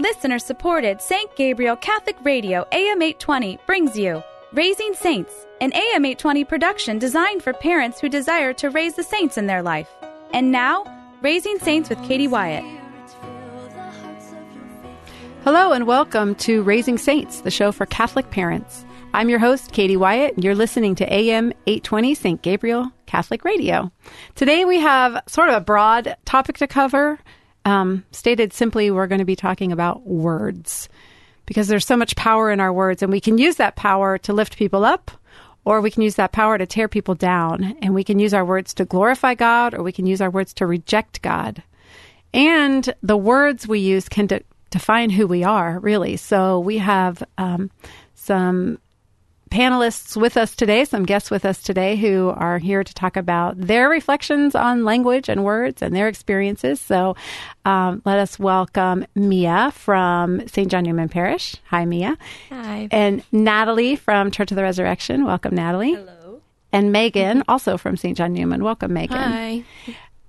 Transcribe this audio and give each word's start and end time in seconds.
Listener 0.00 0.38
supported 0.38 1.02
St. 1.02 1.36
Gabriel 1.36 1.76
Catholic 1.76 2.16
Radio 2.24 2.66
AM 2.72 3.02
820 3.02 3.58
brings 3.66 3.98
you 3.98 4.22
Raising 4.54 4.94
Saints, 4.94 5.30
an 5.60 5.74
AM 5.74 6.06
820 6.06 6.44
production 6.44 6.98
designed 6.98 7.42
for 7.42 7.52
parents 7.52 8.00
who 8.00 8.08
desire 8.08 8.54
to 8.54 8.70
raise 8.70 8.94
the 8.94 9.02
saints 9.02 9.36
in 9.36 9.46
their 9.46 9.62
life. 9.62 9.90
And 10.32 10.50
now, 10.50 10.84
Raising 11.20 11.58
Saints 11.58 11.90
with 11.90 12.02
Katie 12.04 12.28
Wyatt. 12.28 12.64
Hello 15.44 15.72
and 15.72 15.86
welcome 15.86 16.34
to 16.36 16.62
Raising 16.62 16.96
Saints, 16.96 17.42
the 17.42 17.50
show 17.50 17.70
for 17.70 17.84
Catholic 17.84 18.30
parents. 18.30 18.86
I'm 19.12 19.28
your 19.28 19.38
host, 19.38 19.72
Katie 19.72 19.98
Wyatt, 19.98 20.34
and 20.34 20.42
you're 20.42 20.54
listening 20.54 20.94
to 20.94 21.12
AM 21.12 21.52
820 21.66 22.14
St. 22.14 22.40
Gabriel 22.40 22.90
Catholic 23.04 23.44
Radio. 23.44 23.92
Today 24.34 24.64
we 24.64 24.80
have 24.80 25.22
sort 25.26 25.50
of 25.50 25.56
a 25.56 25.60
broad 25.60 26.16
topic 26.24 26.56
to 26.56 26.66
cover. 26.66 27.18
Um, 27.64 28.04
stated 28.10 28.52
simply, 28.52 28.90
we're 28.90 29.06
going 29.06 29.18
to 29.18 29.24
be 29.24 29.36
talking 29.36 29.72
about 29.72 30.06
words 30.06 30.88
because 31.46 31.68
there's 31.68 31.86
so 31.86 31.96
much 31.96 32.16
power 32.16 32.50
in 32.50 32.60
our 32.60 32.72
words, 32.72 33.02
and 33.02 33.12
we 33.12 33.20
can 33.20 33.36
use 33.36 33.56
that 33.56 33.76
power 33.76 34.18
to 34.18 34.32
lift 34.32 34.56
people 34.56 34.84
up, 34.84 35.10
or 35.64 35.80
we 35.80 35.90
can 35.90 36.02
use 36.02 36.14
that 36.14 36.32
power 36.32 36.56
to 36.56 36.66
tear 36.66 36.88
people 36.88 37.14
down. 37.14 37.76
And 37.82 37.94
we 37.94 38.04
can 38.04 38.18
use 38.18 38.32
our 38.32 38.44
words 38.44 38.72
to 38.74 38.84
glorify 38.84 39.34
God, 39.34 39.74
or 39.74 39.82
we 39.82 39.92
can 39.92 40.06
use 40.06 40.20
our 40.20 40.30
words 40.30 40.54
to 40.54 40.66
reject 40.66 41.22
God. 41.22 41.62
And 42.32 42.94
the 43.02 43.16
words 43.16 43.66
we 43.66 43.80
use 43.80 44.08
can 44.08 44.26
de- 44.26 44.42
define 44.70 45.10
who 45.10 45.26
we 45.26 45.42
are, 45.42 45.78
really. 45.80 46.16
So 46.16 46.60
we 46.60 46.78
have 46.78 47.22
um, 47.36 47.70
some 48.14 48.78
panelists 49.50 50.16
with 50.16 50.36
us 50.36 50.54
today, 50.54 50.84
some 50.84 51.04
guests 51.04 51.30
with 51.30 51.44
us 51.44 51.62
today 51.62 51.96
who 51.96 52.30
are 52.30 52.58
here 52.58 52.84
to 52.84 52.94
talk 52.94 53.16
about 53.16 53.58
their 53.58 53.88
reflections 53.88 54.54
on 54.54 54.84
language 54.84 55.28
and 55.28 55.44
words 55.44 55.82
and 55.82 55.94
their 55.94 56.08
experiences. 56.08 56.80
So 56.80 57.16
um, 57.64 58.00
let 58.04 58.18
us 58.18 58.38
welcome 58.38 59.06
Mia 59.14 59.72
from 59.74 60.46
St. 60.46 60.70
John 60.70 60.84
Newman 60.84 61.08
Parish. 61.08 61.56
Hi, 61.66 61.84
Mia. 61.84 62.16
Hi. 62.50 62.88
And 62.92 63.24
Natalie 63.32 63.96
from 63.96 64.30
Church 64.30 64.52
of 64.52 64.56
the 64.56 64.62
Resurrection. 64.62 65.24
Welcome, 65.24 65.56
Natalie. 65.56 65.94
Hello. 65.94 66.40
And 66.72 66.92
Megan, 66.92 67.42
also 67.48 67.76
from 67.76 67.96
St. 67.96 68.16
John 68.16 68.32
Newman. 68.32 68.62
Welcome, 68.62 68.92
Megan. 68.92 69.18
Hi. 69.18 69.64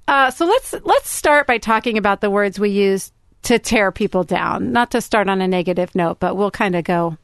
Uh, 0.08 0.32
so 0.32 0.46
let's 0.46 0.74
let's 0.84 1.10
start 1.10 1.46
by 1.46 1.60
talking 1.60 1.98
about 1.98 2.20
the 2.22 2.32
words 2.32 2.60
we 2.60 2.72
use 2.72 3.12
to 3.44 3.60
tear 3.60 3.92
people 3.92 4.24
down. 4.24 4.72
Not 4.72 4.92
to 4.92 5.02
start 5.02 5.30
on 5.30 5.42
a 5.42 5.48
negative 5.48 5.94
note, 5.94 6.20
but 6.20 6.36
we'll 6.36 6.52
kind 6.52 6.76
of 6.76 6.84
go 6.84 7.18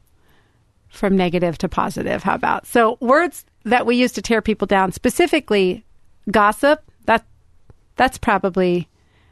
from 0.88 1.16
negative 1.16 1.58
to 1.58 1.68
positive. 1.68 2.22
How 2.22 2.34
about 2.34 2.66
so 2.66 2.96
words 3.00 3.44
that 3.64 3.86
we 3.86 3.96
use 3.96 4.12
to 4.12 4.22
tear 4.22 4.42
people 4.42 4.66
down, 4.66 4.92
specifically 4.92 5.84
gossip? 6.30 6.82
That 7.04 7.24
that's 7.96 8.18
probably. 8.18 8.88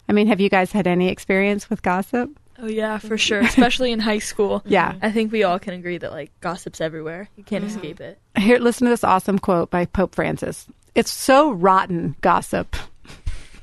I 0.08 0.12
mean, 0.12 0.28
have 0.28 0.40
you 0.40 0.48
guys 0.48 0.70
had 0.70 0.86
any 0.86 1.08
experience 1.08 1.68
with 1.68 1.82
gossip? 1.82 2.30
Oh 2.58 2.66
yeah, 2.68 2.98
for 2.98 3.18
sure. 3.18 3.40
Especially 3.40 3.92
in 3.92 3.98
high 4.00 4.18
school. 4.18 4.62
Yeah. 4.66 4.94
I 5.02 5.10
think 5.10 5.32
we 5.32 5.44
all 5.44 5.58
can 5.58 5.74
agree 5.74 5.98
that 5.98 6.12
like 6.12 6.30
gossip's 6.40 6.80
everywhere. 6.80 7.28
You 7.36 7.44
can't 7.44 7.64
escape 7.64 8.00
it. 8.00 8.18
Here, 8.36 8.58
listen 8.58 8.86
to 8.86 8.90
this 8.90 9.04
awesome 9.04 9.38
quote 9.38 9.70
by 9.70 9.84
Pope 9.84 10.14
Francis. 10.14 10.66
It's 10.94 11.10
so 11.10 11.50
rotten, 11.50 12.16
gossip. 12.20 12.74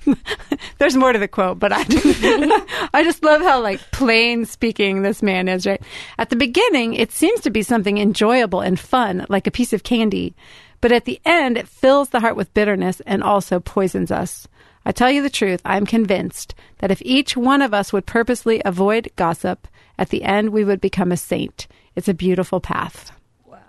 There's 0.78 0.96
more 0.96 1.14
to 1.14 1.20
the 1.20 1.28
quote, 1.28 1.59
but 1.59 1.72
I 1.72 1.84
just, 1.84 2.20
I 2.94 3.04
just 3.04 3.23
love 3.23 3.42
how 3.42 3.62
like 3.62 3.80
plain 3.92 4.46
speaking 4.46 5.02
this 5.02 5.22
man 5.22 5.48
is, 5.48 5.66
right? 5.66 5.82
At 6.18 6.30
the 6.30 6.36
beginning, 6.36 6.94
it 6.94 7.12
seems 7.12 7.42
to 7.42 7.50
be 7.50 7.64
something 7.64 7.98
enjoyable 7.98 8.62
and 8.62 8.80
fun, 8.80 9.26
like 9.30 9.48
a 9.48 9.52
piece 9.52 9.74
of 9.74 9.84
candy. 9.84 10.36
But 10.81 10.92
at 10.92 11.06
the 11.06 11.22
end, 11.26 11.58
it 11.58 11.68
fills 11.68 12.09
the 12.09 12.20
heart 12.20 12.36
with 12.36 12.54
bitterness 12.54 13.02
and 13.06 13.24
also 13.24 13.59
poisons 13.59 14.12
us. 14.12 14.48
I 14.86 14.92
tell 14.92 15.09
you 15.09 15.22
the 15.22 15.30
truth, 15.30 15.62
I'm 15.64 15.86
convinced 15.86 16.56
that 16.80 16.92
if 16.92 17.02
each 17.06 17.38
one 17.38 17.62
of 17.62 17.74
us 17.74 17.94
would 17.94 18.06
purposely 18.06 18.62
avoid 18.66 19.12
gossip, 19.16 19.68
at 19.98 20.09
the 20.09 20.24
end 20.24 20.50
we 20.50 20.66
would 20.66 20.81
become 20.81 21.12
a 21.12 21.18
saint. 21.18 21.68
It's 21.96 22.09
a 22.09 22.14
beautiful 22.14 22.59
path. 22.59 23.12
Wow. 23.46 23.59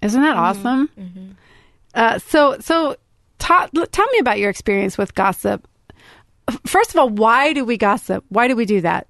Isn't 0.00 0.22
that 0.22 0.36
awesome? 0.36 1.36
Uh, 1.94 2.18
so, 2.18 2.56
so 2.60 2.96
ta- 3.38 3.68
tell 3.92 4.06
me 4.12 4.18
about 4.18 4.38
your 4.38 4.50
experience 4.50 4.96
with 4.98 5.14
gossip. 5.14 5.66
First 6.66 6.90
of 6.90 6.96
all, 6.96 7.08
why 7.10 7.52
do 7.52 7.64
we 7.64 7.76
gossip? 7.76 8.24
Why 8.28 8.48
do 8.48 8.56
we 8.56 8.64
do 8.64 8.80
that? 8.80 9.06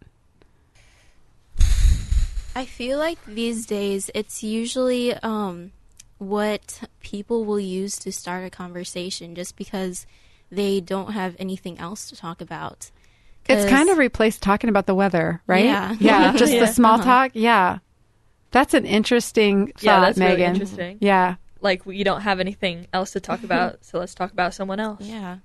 I 2.57 2.65
feel 2.65 2.99
like 2.99 3.19
these 3.25 3.67
days 3.67 4.11
it's 4.15 4.43
usually 4.43 5.15
um, 5.15 5.71
what 6.19 6.81
people 7.01 7.45
will 7.45 7.61
use 7.61 7.97
to 8.01 8.11
start 8.11 8.45
a 8.45 8.51
conversation 8.51 9.35
just 9.37 9.55
because 9.57 10.07
they 10.51 10.81
don't 10.81 11.13
have 11.13 11.37
anything 11.39 11.79
else 11.79 12.09
to 12.09 12.17
talk 12.17 12.41
about. 12.41 12.91
It's 13.49 13.69
kind 13.71 13.89
of 13.89 13.97
replaced 13.97 14.43
talking 14.43 14.69
about 14.69 14.87
the 14.87 14.95
weather, 14.95 15.41
right? 15.47 15.65
Yeah. 15.65 15.97
yeah, 16.01 16.33
just 16.37 16.53
Yeah. 16.55 16.61
the 16.61 16.67
small 16.67 16.95
Uh-huh. 16.95 17.05
talk. 17.05 17.31
Yeah, 17.35 17.79
that's 18.51 18.75
an 18.75 18.85
interesting 18.85 19.69
thought, 19.69 19.83
Yeah, 19.83 20.01
that's 20.01 20.19
really 20.19 20.33
Megan. 20.33 20.53
interesting. 20.55 20.99
Yeah, 21.01 21.37
Like 21.61 21.85
we 21.87 22.05
don't 22.05 22.23
have 22.23 22.41
anything 22.41 22.87
else 22.93 23.13
to 23.13 23.21
talk 23.21 23.43
about, 23.43 23.85
so 23.85 23.99
let's 23.99 24.15
talk 24.15 24.33
about 24.33 24.55
someone 24.55 24.81
else. 24.81 25.01
yeah. 25.03 25.39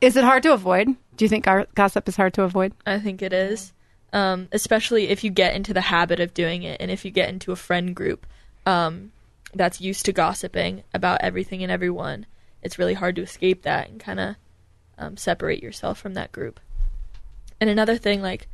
Is 0.00 0.16
it 0.16 0.24
hard 0.24 0.42
to 0.42 0.52
avoid? 0.52 0.88
Do 1.16 1.24
you 1.24 1.30
think 1.30 1.46
our 1.46 1.66
gossip 1.74 2.06
is 2.08 2.16
hard 2.16 2.34
to 2.34 2.42
avoid? 2.42 2.74
I 2.84 2.98
think 2.98 3.22
it 3.22 3.32
is. 3.32 3.72
Um, 4.12 4.48
especially 4.52 5.08
if 5.08 5.24
you 5.24 5.30
get 5.30 5.54
into 5.54 5.72
the 5.72 5.80
habit 5.80 6.20
of 6.20 6.34
doing 6.34 6.62
it 6.62 6.78
and 6.78 6.90
if 6.90 7.06
you 7.06 7.10
get 7.10 7.30
into 7.30 7.52
a 7.52 7.56
friend 7.56 7.96
group 7.96 8.26
um, 8.66 9.12
that's 9.54 9.80
used 9.80 10.04
to 10.04 10.12
gossiping 10.12 10.82
about 10.92 11.22
everything 11.22 11.62
and 11.62 11.72
everyone, 11.72 12.26
it's 12.62 12.78
really 12.78 12.94
hard 12.94 13.16
to 13.16 13.22
escape 13.22 13.62
that 13.62 13.88
and 13.88 13.98
kind 13.98 14.20
of 14.20 14.36
um, 14.98 15.16
separate 15.16 15.62
yourself 15.62 15.98
from 15.98 16.14
that 16.14 16.32
group. 16.32 16.60
And 17.60 17.70
another 17.70 17.96
thing, 17.96 18.20
like, 18.20 18.48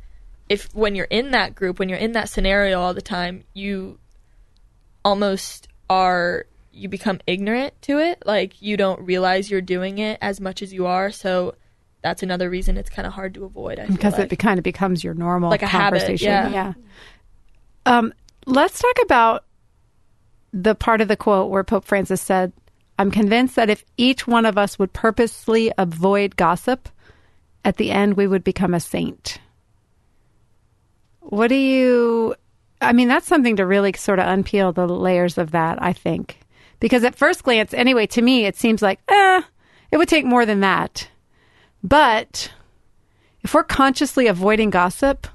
if 0.47 0.73
when 0.73 0.95
you're 0.95 1.05
in 1.09 1.31
that 1.31 1.53
group, 1.53 1.79
when 1.79 1.89
you're 1.89 1.97
in 1.97 2.13
that 2.13 2.29
scenario 2.29 2.79
all 2.79 2.93
the 2.93 3.01
time, 3.01 3.43
you 3.53 3.99
almost 5.03 5.67
are, 5.91 6.45
you 6.71 6.87
become 6.87 7.19
ignorant 7.27 7.73
to 7.83 7.99
it. 7.99 8.23
Like, 8.25 8.61
you 8.61 8.77
don't 8.77 9.01
realize 9.01 9.51
you're 9.51 9.61
doing 9.61 9.97
it 9.97 10.17
as 10.21 10.39
much 10.39 10.61
as 10.61 10.71
you 10.73 10.85
are. 10.85 11.11
So, 11.11 11.55
that's 12.01 12.23
another 12.23 12.49
reason 12.49 12.77
it's 12.77 12.89
kind 12.89 13.05
of 13.05 13.13
hard 13.13 13.33
to 13.35 13.43
avoid. 13.45 13.77
I 13.79 13.85
because 13.85 14.13
like. 14.13 14.23
it 14.23 14.29
be, 14.29 14.35
kind 14.35 14.57
of 14.57 14.63
becomes 14.63 15.03
your 15.03 15.13
normal 15.13 15.49
Like 15.49 15.61
a 15.61 15.67
habit, 15.67 15.99
conversation. 15.99 16.51
yeah. 16.53 16.73
Um, 17.85 18.13
let's 18.45 18.79
talk 18.79 18.95
about 19.03 19.45
the 20.53 20.73
part 20.75 21.01
of 21.01 21.07
the 21.07 21.15
quote 21.15 21.51
where 21.51 21.63
Pope 21.63 21.85
Francis 21.85 22.21
said, 22.21 22.53
"I'm 22.97 23.11
convinced 23.11 23.55
that 23.55 23.69
if 23.69 23.85
each 23.97 24.25
one 24.27 24.45
of 24.45 24.57
us 24.57 24.79
would 24.79 24.93
purposely 24.93 25.71
avoid 25.77 26.35
gossip, 26.37 26.89
at 27.63 27.77
the 27.77 27.91
end 27.91 28.15
we 28.15 28.27
would 28.27 28.43
become 28.43 28.73
a 28.73 28.79
saint." 28.79 29.39
What 31.19 31.47
do 31.49 31.55
you? 31.55 32.35
I 32.81 32.93
mean, 32.93 33.07
that's 33.07 33.27
something 33.27 33.55
to 33.57 33.65
really 33.65 33.93
sort 33.93 34.19
of 34.19 34.25
unpeel 34.25 34.73
the 34.73 34.87
layers 34.87 35.37
of 35.37 35.51
that. 35.51 35.81
I 35.81 35.93
think 35.93 36.39
because 36.81 37.03
at 37.03 37.15
first 37.15 37.43
glance, 37.43 37.73
anyway, 37.73 38.07
to 38.07 38.21
me 38.21 38.45
it 38.45 38.57
seems 38.57 38.81
like, 38.81 38.99
eh, 39.07 39.41
it 39.91 39.97
would 39.97 40.09
take 40.09 40.25
more 40.25 40.45
than 40.45 40.59
that. 40.59 41.07
But 41.83 42.51
if 43.43 43.53
we're 43.53 43.63
consciously 43.63 44.27
avoiding 44.27 44.69
gossip, 44.69 45.27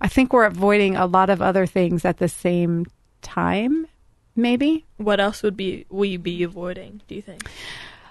I 0.00 0.08
think 0.08 0.32
we're 0.32 0.44
avoiding 0.44 0.96
a 0.96 1.06
lot 1.06 1.28
of 1.28 1.42
other 1.42 1.66
things 1.66 2.04
at 2.04 2.18
the 2.18 2.28
same 2.28 2.86
time, 3.20 3.86
maybe. 4.36 4.84
what 4.96 5.20
else 5.20 5.42
would 5.42 5.56
be 5.56 5.86
we 5.90 6.16
be 6.16 6.42
avoiding? 6.42 7.00
Do 7.08 7.14
you 7.14 7.22
think? 7.22 7.48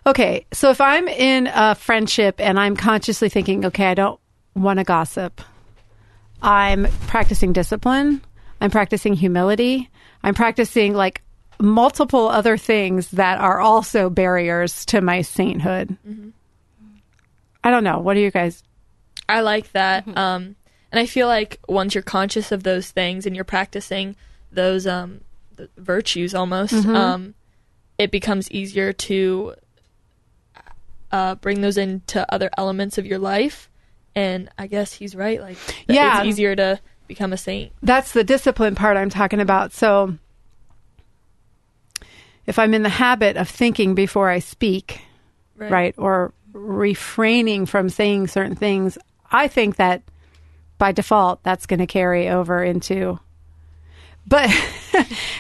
Okay, 0.06 0.46
so 0.52 0.70
if 0.70 0.82
I'm 0.82 1.08
in 1.08 1.50
a 1.53 1.76
friendship 1.76 2.36
and 2.40 2.59
I'm 2.59 2.76
consciously 2.76 3.30
thinking, 3.30 3.66
okay, 3.66 3.86
I 3.86 3.94
don't 3.94 4.20
want 4.53 4.80
to 4.80 4.84
gossip, 4.84 5.40
I'm 6.42 6.88
practicing 7.08 7.53
discipline, 7.53 8.22
I'm 8.63 8.72
practicing 8.72 9.13
humility, 9.13 9.90
I'm 10.24 10.34
practicing 10.34 10.94
like 10.94 11.22
multiple 11.59 12.29
other 12.29 12.57
things 12.57 13.12
that 13.12 13.40
are 13.41 13.59
also 13.59 14.09
barriers 14.09 14.85
to 14.85 15.01
my 15.01 15.22
sainthood. 15.22 15.97
I 17.62 17.69
don't 17.72 17.84
know. 17.84 18.00
What 18.00 18.13
do 18.13 18.22
you 18.22 18.31
guys? 18.31 18.63
I 19.28 19.41
like 19.41 19.70
that. 19.73 20.08
Um, 20.17 20.55
and 20.93 20.99
I 20.99 21.05
feel 21.05 21.28
like 21.28 21.59
once 21.67 21.93
you're 21.93 22.03
conscious 22.03 22.53
of 22.53 22.64
those 22.64 22.90
things 22.90 23.26
and 23.26 23.35
you're 23.35 23.43
practicing 23.46 24.16
those 24.49 24.88
um, 24.88 25.20
virtues 25.76 26.34
almost, 26.34 26.73
um, 26.85 27.34
it 27.97 28.11
becomes 28.11 28.49
easier 28.49 28.93
to 28.93 29.55
uh, 31.11 31.35
bring 31.35 31.59
those 31.59 31.78
into 31.78 32.26
other 32.34 32.49
elements 32.58 32.97
of 32.97 33.05
your 33.05 33.20
life. 33.20 33.70
And 34.16 34.49
I 34.58 34.67
guess 34.67 34.93
he's 34.93 35.16
right. 35.16 35.41
Like, 35.41 35.58
Yeah. 35.88 36.20
it's 36.20 36.28
easier 36.28 36.55
to 36.55 36.79
become 37.08 37.34
a 37.34 37.38
saint. 37.38 37.72
That's 37.82 38.11
the 38.14 38.23
discipline 38.23 38.76
part 38.76 38.97
I'm 38.97 39.09
talking 39.09 39.40
about. 39.40 39.73
So 39.73 40.17
if 42.46 42.59
I'm 42.59 42.73
in 42.73 42.84
the 42.84 42.90
habit 42.90 43.38
of 43.38 43.50
thinking 43.50 43.96
before 43.96 44.29
I 44.29 44.40
speak, 44.40 45.02
right, 45.58 45.96
or 45.97 46.34
refraining 46.52 47.66
from 47.66 47.90
saying 47.90 48.28
certain 48.28 48.55
things, 48.55 48.97
I 49.32 49.47
think 49.47 49.78
that 49.78 50.02
by 50.78 50.91
default 50.91 51.41
that's 51.44 51.66
going 51.66 51.79
to 51.79 51.88
carry 51.88 52.29
over 52.29 52.64
into. 52.64 53.20
But 54.28 54.50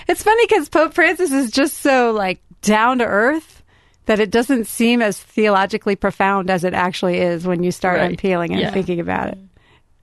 it's 0.07 0.23
funny 0.23 0.45
because 0.47 0.69
Pope 0.69 0.93
Francis 0.93 1.31
is 1.31 1.51
just 1.51 1.79
so 1.79 2.11
like 2.11 2.39
down 2.61 2.99
to 2.99 3.05
earth 3.05 3.61
that 4.05 4.19
it 4.19 4.31
doesn't 4.31 4.65
seem 4.67 5.01
as 5.01 5.17
theologically 5.17 5.95
profound 5.95 6.49
as 6.49 6.63
it 6.63 6.73
actually 6.73 7.17
is 7.19 7.45
when 7.47 7.63
you 7.63 7.71
start 7.71 7.99
Right. 7.99 8.11
unpeeling 8.11 8.51
and 8.51 8.61
Yeah. 8.61 8.71
thinking 8.71 8.99
about 8.99 9.29
it. 9.29 9.37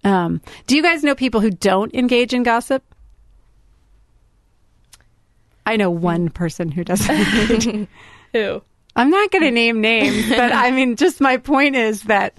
Um, 0.04 0.40
do 0.66 0.76
you 0.76 0.82
guys 0.82 1.02
know 1.04 1.14
people 1.14 1.40
who 1.40 1.50
don't 1.50 1.94
engage 1.94 2.32
in 2.32 2.42
gossip? 2.42 2.82
I 5.66 5.76
know 5.76 5.90
one 5.90 6.30
person 6.30 6.70
who 6.70 6.84
doesn't. 6.84 7.88
Who? 8.32 8.62
I'm 8.96 9.10
not 9.10 9.30
going 9.30 9.42
to 9.42 9.50
name 9.50 9.80
names, 9.80 10.28
but 10.30 10.52
I 10.52 10.70
mean, 10.70 10.96
just 10.96 11.20
my 11.20 11.36
point 11.36 11.76
is 11.76 12.02
that 12.04 12.34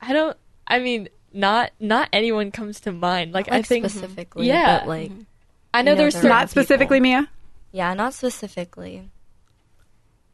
I 0.00 0.12
don't. 0.12 0.36
I 0.66 0.78
mean, 0.78 1.08
not 1.32 1.72
not 1.80 2.08
anyone 2.12 2.50
comes 2.52 2.80
to 2.80 2.92
mind. 2.92 3.32
Like, 3.32 3.50
I 3.50 3.62
think 3.62 3.86
specifically, 3.86 4.46
Yeah. 4.46 4.80
but 4.80 4.88
like 4.88 5.12
I 5.74 5.82
know 5.82 5.92
know, 5.92 5.96
there's 5.98 6.14
there 6.14 6.22
certain, 6.22 6.36
are 6.36 6.40
not 6.40 6.50
specifically 6.50 7.00
Mia. 7.00 7.28
yeah, 7.72 7.92
not 7.94 8.14
specifically. 8.14 9.10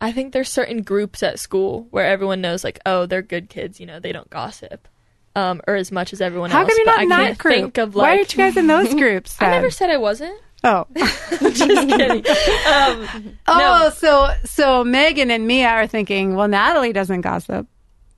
I 0.01 0.13
think 0.13 0.33
there's 0.35 0.51
certain 0.51 0.83
groups 0.83 1.23
at 1.23 1.39
school 1.39 1.87
where 1.91 2.05
everyone 2.07 2.43
knows 2.43 2.63
like, 2.65 2.79
oh, 2.85 3.07
they're 3.07 3.23
good 3.23 3.49
kids. 3.49 3.81
You 3.81 3.87
know, 3.87 3.99
they 3.99 4.13
don't 4.13 4.29
gossip, 4.29 4.89
um, 5.37 5.61
or 5.69 5.77
as 5.77 5.93
much 5.93 6.13
as 6.13 6.21
everyone 6.21 6.51
How 6.51 6.61
else. 6.63 6.69
come 6.71 6.77
you're 6.79 6.87
but 6.87 6.91
not 6.93 6.99
I 6.99 7.03
in 7.05 7.09
that 7.11 7.39
group? 7.39 7.55
think 7.55 7.79
of 7.79 7.95
Why 7.95 8.03
like. 8.03 8.19
aren't 8.19 8.33
you 8.33 8.39
guys 8.39 8.57
in 8.57 8.67
those 8.67 8.93
groups? 9.03 9.37
I 9.41 9.51
never 9.51 9.71
said 9.71 9.91
I 9.91 9.97
wasn't. 9.99 10.41
Oh, 10.65 10.87
Just 10.97 11.89
kidding. 11.89 12.25
Um, 12.27 13.39
oh, 13.47 13.93
so 13.97 14.31
so 14.45 14.83
Megan 14.83 15.31
and 15.31 15.47
Mia 15.47 15.69
are 15.69 15.87
thinking, 15.87 16.35
well, 16.35 16.49
Natalie 16.49 16.93
doesn't 16.93 17.21
gossip. 17.21 17.69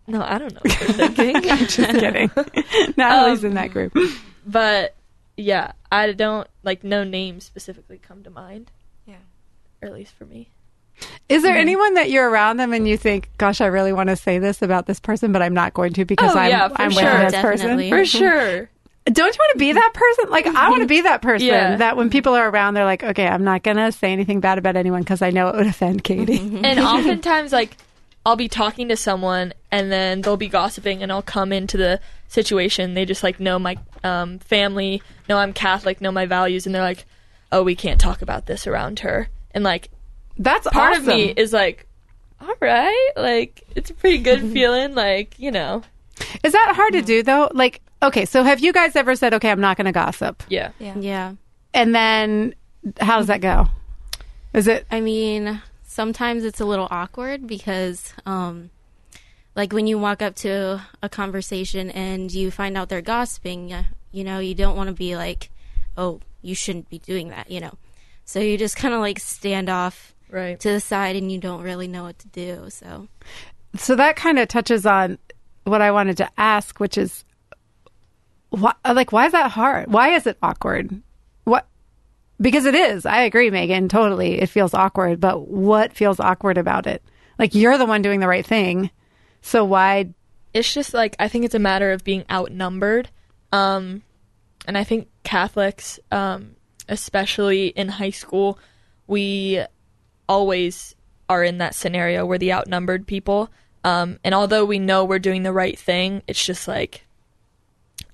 no, 0.07 0.23
I 0.23 0.39
don't 0.39 0.55
know 0.55 0.61
what 0.65 0.97
they're 0.97 1.09
thinking. 1.09 1.43
Just 1.67 1.77
kidding. 1.77 2.31
Natalie's 2.97 3.41
Um, 3.45 3.51
in 3.51 3.55
that 3.55 3.71
group. 3.73 3.95
but 4.47 4.95
yeah, 5.37 5.73
I 5.93 6.13
don't 6.13 6.49
like 6.63 6.83
no 6.85 7.05
names 7.05 7.45
specifically 7.45 7.99
come 7.99 8.23
to 8.23 8.31
mind. 8.31 8.71
Yeah. 9.07 9.17
or 9.83 9.89
at 9.89 9.95
least 9.95 10.15
for 10.15 10.25
me. 10.25 10.49
Is 11.29 11.43
there 11.43 11.53
mm-hmm. 11.53 11.61
anyone 11.61 11.95
that 11.95 12.11
you're 12.11 12.29
around 12.29 12.57
them 12.57 12.73
and 12.73 12.89
you 12.89 12.97
think, 12.97 13.31
"Gosh, 13.39 13.61
I 13.61 13.67
really 13.67 13.93
want 13.93 14.09
to 14.09 14.17
say 14.17 14.39
this 14.39 14.63
about 14.63 14.87
this 14.87 15.01
person, 15.01 15.33
but 15.33 15.43
I'm 15.43 15.55
not 15.55 15.75
going 15.75 15.93
to 15.95 16.05
because 16.05 16.35
Oh, 16.35 16.39
I'm 16.39 16.51
yeah, 16.51 16.69
for 16.69 16.81
I'm 16.81 16.91
sure. 16.91 17.03
with 17.03 17.23
this 17.23 17.33
Definitely. 17.33 17.91
person." 17.91 18.21
For 18.21 18.27
mm-hmm. 18.27 18.39
sure. 18.39 18.71
Don't 19.05 19.35
you 19.35 19.39
want 19.39 19.53
to 19.53 19.59
be 19.59 19.73
that 19.73 19.95
person? 19.95 20.31
Like, 20.31 20.47
I 20.47 20.69
want 20.69 20.83
to 20.83 20.87
be 20.87 21.01
that 21.01 21.23
person 21.23 21.47
Yeah. 21.47 21.77
that 21.77 21.97
when 21.97 22.11
people 22.11 22.35
are 22.35 22.49
around, 22.51 22.75
they're 22.75 22.85
like, 22.85 23.03
"Okay, 23.03 23.27
I'm 23.27 23.45
not 23.45 23.63
gonna 23.63 23.91
say 23.93 24.13
anything 24.13 24.41
bad 24.41 24.59
about 24.59 24.77
anyone 24.77 25.03
because 25.03 25.23
I 25.23 25.31
know 25.31 25.49
it 25.49 25.57
would 25.57 25.67
offend 25.67 26.05
Katie." 26.05 26.39
Mm-hmm. 26.39 26.65
and 26.65 26.79
oftentimes 26.81 27.53
like 27.53 27.77
I'll 28.27 28.37
be 28.37 28.49
talking 28.49 28.89
to 28.89 28.97
someone 28.97 29.55
and 29.71 29.91
then 29.91 30.21
they'll 30.21 30.37
be 30.37 30.49
gossiping 30.49 31.03
and 31.03 31.11
I'll 31.11 31.23
come 31.23 31.53
into 31.53 31.79
the 31.79 32.01
situation. 32.29 32.93
They 32.93 33.07
just 33.07 33.23
like 33.23 33.41
know 33.41 33.59
my 33.59 33.79
um, 34.05 34.39
family, 34.41 35.03
know 35.29 35.39
I'm 35.39 35.55
Catholic, 35.55 36.01
know 36.01 36.13
my 36.13 36.27
values, 36.27 36.67
and 36.67 36.75
they're 36.75 36.83
like, 36.83 37.07
"Oh, 37.51 37.63
we 37.63 37.75
can't 37.75 38.01
talk 38.01 38.21
about 38.21 38.47
this 38.47 38.67
around 38.67 39.01
her." 39.01 39.29
And 39.53 39.65
like 39.65 39.89
That's 40.39 40.67
part 40.69 40.93
awesome. 40.93 41.09
of 41.09 41.15
me 41.17 41.35
is 41.37 41.53
like, 41.53 41.87
"All 42.41 42.55
right, 42.61 43.11
like 43.17 43.63
it's 43.75 43.91
a 43.91 43.95
pretty 43.95 44.19
good 44.19 44.41
feeling." 44.53 44.95
Like 44.95 45.39
you 45.39 45.51
know, 45.51 45.83
Is 46.43 46.53
that 46.53 46.73
hard 46.77 46.93
to 46.95 47.03
do 47.03 47.23
though? 47.23 47.51
Like, 47.53 47.81
okay, 48.03 48.25
so 48.25 48.43
have 48.43 48.61
you 48.61 48.73
guys 48.73 48.95
ever 48.97 49.17
said, 49.17 49.35
"Okay, 49.35 49.51
I'm 49.51 49.61
not 49.61 49.77
going 49.77 49.87
to 49.87 49.93
gossip," 49.93 50.43
yeah. 50.49 50.71
Yeah. 50.79 50.95
Yeah. 50.99 51.33
and 51.75 51.95
then 51.95 52.55
how 53.01 53.19
does 53.19 53.27
that 53.27 53.41
go? 53.41 53.67
Is 54.55 54.67
it 54.69 54.87
I 54.91 55.01
mean, 55.01 55.61
sometimes 55.87 56.45
it's 56.45 56.61
a 56.61 56.65
little 56.65 56.89
awkward 56.91 57.47
because, 57.47 58.15
um, 58.25 58.71
like 59.55 59.73
when 59.73 59.87
you 59.87 59.99
walk 59.99 60.23
up 60.23 60.37
to 60.37 60.81
a 61.03 61.09
conversation 61.09 61.91
and 61.91 62.33
you 62.33 62.51
find 62.51 62.77
out 62.79 62.89
they're 62.89 63.03
gossiping, 63.03 63.73
uh, 63.73 63.83
you 64.13 64.23
know, 64.25 64.39
you 64.39 64.55
don't 64.55 64.77
want 64.77 64.89
to 64.89 64.95
be 64.95 65.17
like, 65.17 65.51
oh, 65.97 66.21
you 66.43 66.55
shouldn't 66.55 66.89
be 66.89 66.99
doing 67.01 67.29
that, 67.31 67.51
you 67.51 67.61
know. 67.61 67.75
So 68.25 68.41
you 68.41 68.57
just 68.57 68.77
kind 68.77 68.95
of 68.95 69.01
like 69.01 69.19
stand 69.19 69.69
off 69.69 70.15
Right. 70.31 70.59
to 70.61 70.73
the 70.73 70.81
side 70.81 71.17
and 71.17 71.31
you 71.31 71.39
don't 71.39 71.63
really 71.63 71.89
know 71.89 72.05
what 72.05 72.19
to 72.21 72.29
do. 72.29 72.67
So, 72.71 73.09
so 73.77 73.97
that 73.97 74.17
kind 74.17 74.39
of 74.39 74.49
touches 74.49 74.87
on 74.87 75.19
what 75.65 75.83
I 75.83 75.91
wanted 75.91 76.17
to 76.19 76.29
ask, 76.37 76.79
which 76.81 76.99
is, 76.99 77.25
why, 78.51 78.75
like, 78.85 79.13
why 79.13 79.27
is 79.27 79.33
that 79.33 79.51
hard? 79.51 79.93
Why 79.93 80.15
is 80.15 80.27
it 80.27 80.39
awkward? 80.43 81.03
What? 81.45 81.67
Because 82.41 82.65
it 82.65 82.75
is. 82.75 83.05
I 83.05 83.23
agree, 83.23 83.51
Megan. 83.51 83.89
Totally, 83.89 84.41
it 84.41 84.49
feels 84.49 84.75
awkward. 84.75 85.21
But 85.21 85.49
what 85.49 85.93
feels 85.93 86.21
awkward 86.21 86.57
about 86.57 86.87
it? 86.87 87.03
Like 87.39 87.55
you're 87.55 87.79
the 87.79 87.87
one 87.87 88.03
doing 88.03 88.21
the 88.21 88.29
right 88.29 88.47
thing, 88.47 88.91
so 89.43 89.65
why? 89.65 90.11
it's 90.55 90.73
just 90.73 90.95
like 90.95 91.15
I 91.19 91.29
think 91.29 91.45
it's 91.45 91.55
a 91.55 91.61
matter 91.61 91.93
of 91.93 92.05
being 92.05 92.25
outnumbered. 92.31 93.09
Um, 93.53 94.03
and 94.67 94.77
I 94.77 94.85
think 94.85 95.09
Catholics, 95.23 95.99
um, 96.11 96.57
especially 96.89 97.69
in 97.69 97.89
high 97.89 98.11
school, 98.11 98.59
we 99.07 99.65
always 100.29 100.95
are 101.29 101.43
in 101.43 101.59
that 101.59 101.75
scenario 101.75 102.25
where 102.25 102.39
the 102.39 102.53
outnumbered 102.53 103.07
people. 103.07 103.51
Um, 103.85 104.19
and 104.25 104.35
although 104.35 104.65
we 104.65 104.79
know 104.79 105.05
we're 105.05 105.19
doing 105.19 105.43
the 105.43 105.53
right 105.53 105.79
thing, 105.79 106.23
it's 106.27 106.45
just 106.45 106.67
like 106.67 107.05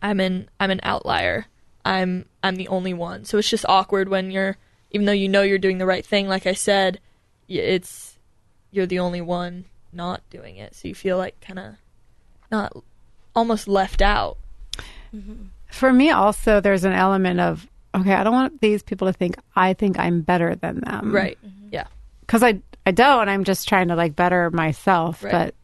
I'm 0.03 0.21
an 0.21 0.49
I'm 0.61 0.71
an 0.71 0.81
outlier. 0.83 1.47
I'm 1.85 2.27
I'm 2.43 2.57
the 2.57 2.69
only 2.69 2.95
one. 2.95 3.25
So 3.25 3.39
it's 3.39 3.49
just 3.49 3.65
awkward 3.69 4.09
when 4.09 4.31
you're 4.31 4.57
even 4.91 5.07
though 5.07 5.13
you 5.13 5.29
know 5.29 5.43
you're 5.43 5.59
doing 5.59 5.79
the 5.79 5.87
right 5.87 6.05
thing. 6.05 6.29
Like 6.29 6.47
I 6.47 6.55
said, 6.55 7.01
it's 7.49 8.19
you're 8.71 8.87
the 8.87 8.99
only 8.99 9.21
one 9.21 9.65
not 9.93 10.23
doing 10.31 10.57
it. 10.57 10.75
So 10.75 10.89
you 10.89 10.95
feel 10.95 11.17
like 11.17 11.41
kind 11.41 11.59
of 11.59 11.75
not 12.51 12.77
almost 13.35 13.69
left 13.69 14.03
out. 14.03 14.39
For 15.71 15.93
me, 15.93 16.11
also, 16.11 16.61
there's 16.61 16.85
an 16.85 16.93
element 16.93 17.41
of 17.41 17.69
okay. 17.95 18.13
I 18.13 18.25
don't 18.25 18.33
want 18.33 18.61
these 18.61 18.83
people 18.83 19.07
to 19.07 19.13
think 19.13 19.37
I 19.55 19.75
think 19.75 19.99
I'm 19.99 20.21
better 20.21 20.55
than 20.55 20.81
them, 20.81 21.13
Right. 21.13 21.39
Yeah. 21.71 21.87
Because 22.27 22.43
I 22.43 22.61
I 22.87 22.91
don't. 22.91 23.29
I'm 23.29 23.45
just 23.45 23.69
trying 23.69 23.89
to 23.89 23.97
like 23.97 24.15
better 24.15 24.51
myself. 24.51 25.23
Right. 25.23 25.33
But 25.33 25.55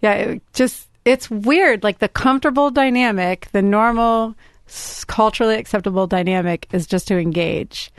yeah, 0.00 0.12
it 0.12 0.42
just 0.52 0.88
it's 1.04 1.30
weird. 1.30 1.82
Like 1.82 1.98
the 1.98 2.08
comfortable 2.08 2.70
dynamic, 2.70 3.48
the 3.52 3.62
normal, 3.62 4.34
culturally 5.06 5.56
acceptable 5.56 6.06
dynamic 6.06 6.66
is 6.72 6.86
just 6.86 7.08
to 7.08 7.18
engage. 7.18 7.90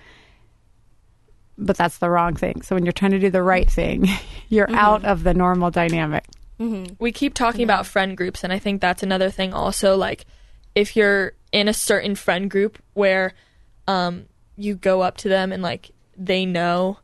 But 1.57 1.77
that's 1.77 1.99
the 1.99 2.09
wrong 2.09 2.35
thing. 2.35 2.61
So 2.63 2.75
when 2.75 2.85
you're 2.85 2.91
trying 2.91 3.11
to 3.11 3.19
do 3.19 3.29
the 3.29 3.43
right 3.43 3.69
thing, 3.69 4.07
you're 4.49 4.69
out 4.71 5.05
of 5.05 5.23
the 5.23 5.33
normal 5.33 5.71
dynamic. 5.71 6.25
We 6.99 7.11
keep 7.11 7.33
talking 7.33 7.63
about 7.63 7.85
friend 7.85 8.15
groups 8.15 8.43
and 8.43 8.53
I 8.53 8.59
think 8.59 8.79
that's 8.79 9.03
another 9.03 9.29
thing 9.29 9.53
also 9.53 9.97
like 9.97 10.25
if 10.73 10.95
you're 10.95 11.33
in 11.51 11.67
a 11.67 11.73
certain 11.73 12.15
friend 12.15 12.49
group 12.49 12.81
where 12.93 13.33
um 13.89 14.27
you 14.55 14.75
go 14.75 15.01
up 15.01 15.17
to 15.17 15.29
them 15.29 15.51
and 15.51 15.61
like 15.61 15.91
they 16.15 16.45
know 16.45 16.97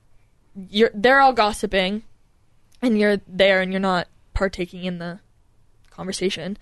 you're 0.55 0.91
they're 0.93 1.19
all 1.21 1.33
gossiping 1.33 2.03
and 2.81 2.97
you're 2.99 3.17
there 3.27 3.61
and 3.61 3.71
you're 3.71 3.79
not 3.79 4.07
partaking 4.33 4.83
in 4.85 4.97
the 4.99 5.19
conversation. 5.89 6.57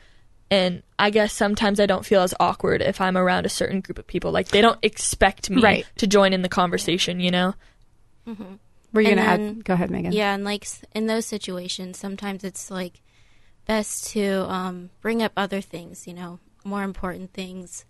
And 0.51 0.81
I 0.97 1.11
guess 1.11 1.31
sometimes 1.33 1.79
I 1.79 1.85
don't 1.85 2.05
feel 2.05 2.21
as 2.21 2.33
awkward 2.39 2.81
if 2.81 2.99
I'm 2.99 3.15
around 3.17 3.45
a 3.45 3.49
certain 3.49 3.81
group 3.81 3.99
of 3.99 4.07
people. 4.07 4.31
Like 4.31 4.47
they 4.49 4.61
don't 4.61 4.79
expect 4.81 5.49
me 5.49 5.61
Right. 5.61 5.85
to 5.97 6.07
join 6.07 6.33
in 6.33 6.41
the 6.41 6.49
conversation, 6.49 7.19
you 7.19 7.29
know? 7.31 7.53
Were 8.25 8.33
you 8.35 8.37
And 8.37 8.93
going 8.93 9.17
to 9.17 9.23
then- 9.23 9.57
add? 9.59 9.65
Go 9.65 9.73
ahead, 9.75 9.91
Megan. 9.91 10.11
yeah, 10.11 10.33
and 10.33 10.43
like 10.43 10.65
in 10.95 11.05
those 11.07 11.25
situations, 11.27 11.97
sometimes 11.99 12.43
it's 12.43 12.71
like 12.71 13.01
best 13.65 14.07
to 14.13 14.49
um, 14.51 14.89
bring 15.01 15.21
up 15.21 15.31
other 15.37 15.61
things, 15.61 16.07
you 16.07 16.13
know, 16.13 16.39
more 16.63 16.83
important 16.83 17.31
things, 17.33 17.85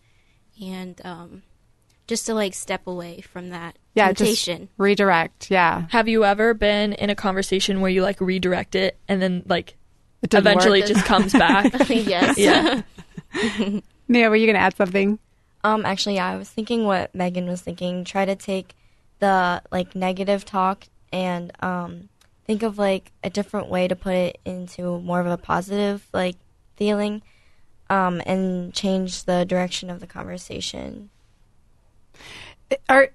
and 0.62 1.00
um, 1.06 1.44
just 2.08 2.25
to 2.25 2.34
like 2.34 2.53
step 2.53 2.86
away 2.86 3.22
from 3.22 3.50
that 3.50 3.77
Yeah, 4.00 4.13
just 4.13 4.50
redirect. 4.77 5.51
Yeah. 5.51 5.86
Have 5.89 6.08
you 6.08 6.25
ever 6.25 6.53
been 6.53 6.94
in 6.94 7.10
a 7.10 7.15
conversation 7.15 7.82
where 7.82 7.91
you 7.91 8.01
like 8.01 8.20
redirect 8.20 8.75
it 8.75 8.98
and 9.08 9.22
then 9.22 9.44
like 9.48 9.75
It 10.22 10.34
eventually 10.34 10.82
work. 10.82 10.89
it 10.89 10.94
just 10.94 11.06
comes 11.06 11.34
back? 11.34 11.72
yes. 11.89 12.38
yeah. 12.38 12.82
Mia, 14.08 14.29
were 14.29 14.36
you 14.36 14.48
going 14.48 14.56
to 14.56 14.62
add 14.62 14.75
something? 14.75 15.20
Um, 15.63 15.86
actually, 15.86 16.15
yeah, 16.15 16.27
I 16.27 16.38
was 16.38 16.50
thinking 16.50 16.86
what 16.86 17.13
Megan 17.13 17.48
was 17.48 17.62
thinking. 17.62 18.03
Try 18.06 18.25
to 18.25 18.36
take 18.36 18.75
the 19.20 19.62
like 19.72 19.96
negative 19.96 20.46
talk 20.46 20.86
and 21.12 21.51
um, 21.62 22.10
think 22.46 22.63
of 22.63 22.77
like 22.77 23.12
a 23.24 23.29
different 23.29 23.68
way 23.68 23.88
to 23.88 23.96
put 23.96 24.13
it 24.13 24.39
into 24.46 25.00
more 25.01 25.20
of 25.20 25.27
a 25.27 25.38
positive 25.38 26.08
like 26.13 26.38
feeling, 26.77 27.22
um, 27.89 28.22
and 28.25 28.74
change 28.74 29.25
the 29.25 29.46
direction 29.46 29.89
of 29.89 30.00
the 30.00 30.08
conversation. 30.08 31.10
are 32.88 33.10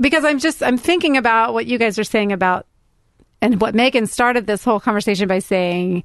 because 0.00 0.24
I'm 0.24 0.38
just 0.38 0.62
I'm 0.62 0.78
thinking 0.78 1.16
about 1.16 1.52
what 1.52 1.66
you 1.66 1.78
guys 1.78 1.98
are 1.98 2.04
saying 2.04 2.32
about 2.32 2.66
and 3.42 3.60
what 3.60 3.74
Megan 3.74 4.06
started 4.06 4.46
this 4.46 4.64
whole 4.64 4.80
conversation 4.80 5.28
by 5.28 5.38
saying 5.38 6.04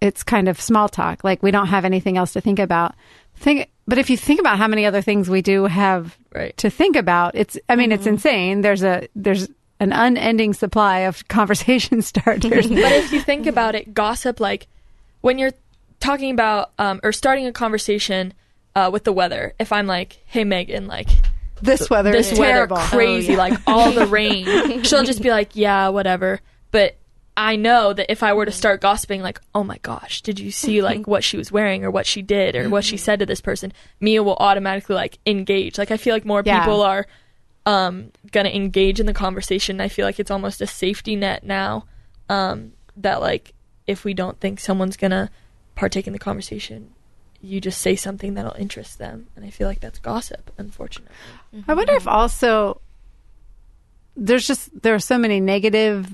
it's 0.00 0.22
kind 0.22 0.48
of 0.48 0.60
small 0.60 0.88
talk 0.88 1.24
like 1.24 1.42
we 1.42 1.50
don't 1.50 1.68
have 1.68 1.84
anything 1.84 2.16
else 2.18 2.34
to 2.34 2.40
think 2.40 2.58
about 2.58 2.94
think 3.34 3.70
but 3.86 3.98
if 3.98 4.10
you 4.10 4.16
think 4.16 4.38
about 4.40 4.58
how 4.58 4.68
many 4.68 4.84
other 4.84 5.00
things 5.02 5.28
we 5.30 5.40
do 5.42 5.64
have 5.64 6.16
Right. 6.34 6.54
to 6.58 6.68
think 6.68 6.96
about 6.96 7.34
it's 7.34 7.58
I 7.68 7.76
mean 7.76 7.92
it's 7.92 8.06
insane 8.06 8.60
there's 8.60 8.82
a 8.84 9.08
there's 9.16 9.48
an 9.80 9.92
unending 9.92 10.52
supply 10.54 11.00
of 11.00 11.26
conversation 11.28 12.02
starters 12.02 12.66
But 12.68 12.92
if 12.92 13.12
you 13.12 13.20
think 13.20 13.46
about 13.54 13.74
it, 13.74 13.94
gossip 13.94 14.38
like 14.40 14.66
when 15.22 15.38
you're 15.38 15.52
talking 16.00 16.30
about 16.30 16.72
um, 16.78 17.00
or 17.02 17.10
starting 17.12 17.46
a 17.46 17.52
conversation 17.52 18.34
uh, 18.74 18.90
with 18.92 19.04
the 19.04 19.12
weather. 19.12 19.54
If 19.58 19.72
I'm 19.72 19.86
like, 19.86 20.18
"Hey 20.26 20.44
Megan, 20.44 20.86
like 20.86 21.08
this 21.62 21.88
weather 21.90 22.12
this 22.12 22.32
is 22.32 22.38
weather 22.38 22.52
terrible 22.52 22.76
crazy, 22.76 23.28
Oh, 23.28 23.32
yeah. 23.32 23.38
like 23.38 23.58
all 23.66 23.92
the 23.92 24.06
rain," 24.06 24.82
she'll 24.84 25.04
just 25.04 25.22
be 25.22 25.30
like, 25.30 25.50
"Yeah, 25.54 25.88
whatever." 25.88 26.40
But 26.70 26.96
I 27.36 27.56
know 27.56 27.92
that 27.92 28.10
if 28.10 28.22
I 28.22 28.32
were 28.32 28.46
to 28.46 28.52
start 28.52 28.80
gossiping, 28.80 29.20
like, 29.22 29.40
oh 29.54 29.62
my 29.62 29.76
gosh, 29.78 30.22
did 30.22 30.38
you 30.40 30.50
see 30.50 30.80
like 30.82 31.06
what 31.06 31.22
she 31.22 31.36
was 31.36 31.52
wearing 31.52 31.84
or 31.84 31.90
what 31.90 32.06
she 32.06 32.22
did 32.22 32.56
or 32.56 32.68
what 32.70 32.84
she 32.84 32.96
said 32.96 33.18
to 33.18 33.26
this 33.26 33.40
person? 33.42 33.72
Mia 34.00 34.22
will 34.22 34.36
automatically 34.36 34.94
like 34.96 35.18
engage. 35.26 35.76
Like, 35.78 35.90
I 35.90 35.96
feel 35.98 36.14
like 36.14 36.24
more 36.24 36.42
Yeah. 36.44 36.60
people 36.60 36.80
are 36.82 37.06
um, 37.66 38.10
gonna 38.32 38.48
engage 38.50 39.00
in 39.00 39.06
the 39.06 39.12
conversation. 39.12 39.80
I 39.80 39.88
feel 39.88 40.06
like 40.06 40.18
it's 40.20 40.30
almost 40.30 40.60
a 40.62 40.66
safety 40.66 41.14
net 41.16 41.44
now 41.44 41.84
um, 42.30 42.72
that 42.96 43.20
like 43.20 43.52
if 43.86 44.04
we 44.04 44.14
don't 44.14 44.38
think 44.40 44.58
someone's 44.60 44.96
gonna 44.96 45.30
partake 45.74 46.06
in 46.06 46.12
the 46.12 46.18
conversation, 46.18 46.94
you 47.40 47.60
just 47.60 47.80
say 47.80 47.96
something 47.96 48.34
that'll 48.34 48.54
interest 48.58 48.98
them, 48.98 49.26
and 49.36 49.44
I 49.44 49.50
feel 49.50 49.68
like 49.68 49.80
that's 49.80 49.98
gossip, 49.98 50.50
unfortunately. 50.58 51.14
I 51.68 51.74
wonder 51.74 51.94
if 51.94 52.00
mm-hmm. 52.00 52.08
also 52.08 52.80
there's 54.16 54.46
just 54.46 54.70
there 54.82 54.94
are 54.94 54.98
so 55.00 55.18
many 55.18 55.40
negative 55.40 56.10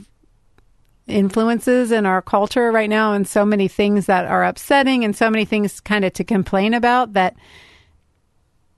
influences 1.07 1.93
in 1.93 2.07
our 2.07 2.23
culture 2.23 2.71
right 2.71 2.91
now 2.91 3.13
and 3.13 3.27
so 3.27 3.45
many 3.45 3.69
things 3.69 4.07
that 4.07 4.25
are 4.25 4.45
upsetting 4.45 5.05
and 5.05 5.17
so 5.17 5.29
many 5.31 5.45
things 5.45 5.81
kind 5.81 6.05
of 6.05 6.13
to 6.13 6.25
complain 6.25 6.75
about 6.75 7.15
that 7.15 7.35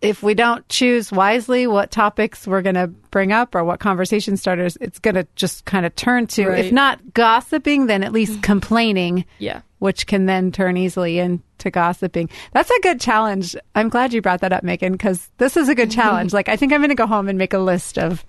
if 0.01 0.23
we 0.23 0.35
don't 0.35 0.67
choose 0.69 1.13
wisely 1.13 1.67
what 1.67 1.91
topics 1.91 2.47
we're 2.47 2.63
going 2.63 2.75
to 2.75 2.87
bring 2.87 3.33
up 3.33 3.55
or 3.55 3.63
what 3.63 3.79
conversation 3.79 4.37
starters 4.37 4.77
it's 4.81 4.99
going 4.99 5.15
to 5.15 5.27
just 5.37 5.65
kind 5.67 5.85
of 5.85 5.95
turn 5.97 6.27
to 6.27 6.49
Right. 6.49 6.65
if 6.65 6.73
not 6.73 7.13
gossiping 7.13 7.87
then 7.87 8.03
at 8.03 8.13
least 8.13 8.33
mm-hmm. 8.33 8.41
complaining 8.43 9.25
Yeah. 9.39 9.61
Which 9.85 10.07
can 10.07 10.25
then 10.25 10.50
turn 10.50 10.79
easily 10.79 11.19
into 11.19 11.71
gossiping. 11.71 12.31
That's 12.53 12.71
a 12.71 12.81
good 12.81 13.03
challenge. 13.03 13.55
I'm 13.75 13.91
glad 13.91 14.14
you 14.14 14.23
brought 14.23 14.41
that 14.41 14.50
up, 14.50 14.64
Megan, 14.64 14.93
because 14.93 15.31
this 15.37 15.59
is 15.59 15.69
a 15.69 15.75
good 15.75 15.91
challenge. 15.91 16.33
Like, 16.33 16.49
I 16.49 16.57
think 16.57 16.73
I'm 16.73 16.81
going 16.81 16.88
to 16.88 16.95
go 16.95 17.07
home 17.07 17.29
and 17.29 17.37
make 17.37 17.53
a 17.53 17.59
list 17.59 17.99
of 17.99 18.25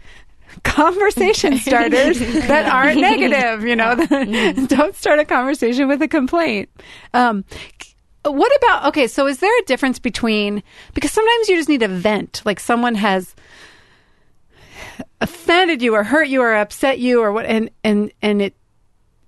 conversation 0.64 1.58
starters 1.60 2.20
that 2.20 2.66
aren't 2.72 3.00
negative. 3.00 3.64
You 3.64 3.78
know, 3.78 3.96
don't 4.68 4.96
start 4.96 5.20
a 5.20 5.24
conversation 5.24 5.88
with 5.88 6.02
a 6.02 6.10
complaint. 6.10 6.68
Um, 7.14 7.46
what 8.26 8.52
about 8.58 8.88
okay? 8.90 9.08
So, 9.08 9.26
is 9.26 9.40
there 9.40 9.60
a 9.62 9.64
difference 9.64 9.98
between 9.98 10.62
because 10.94 11.14
sometimes 11.14 11.48
you 11.48 11.56
just 11.56 11.70
need 11.70 11.84
a 11.84 11.88
vent, 11.88 12.42
like 12.44 12.60
someone 12.60 12.96
has 12.96 13.34
offended 15.22 15.82
you 15.82 15.96
or 15.96 16.04
hurt 16.04 16.28
you 16.28 16.42
or 16.42 16.54
upset 16.54 17.00
you 17.00 17.22
or 17.22 17.32
what, 17.32 17.46
and 17.46 17.70
and 17.82 18.12
and 18.22 18.42
it 18.42 18.56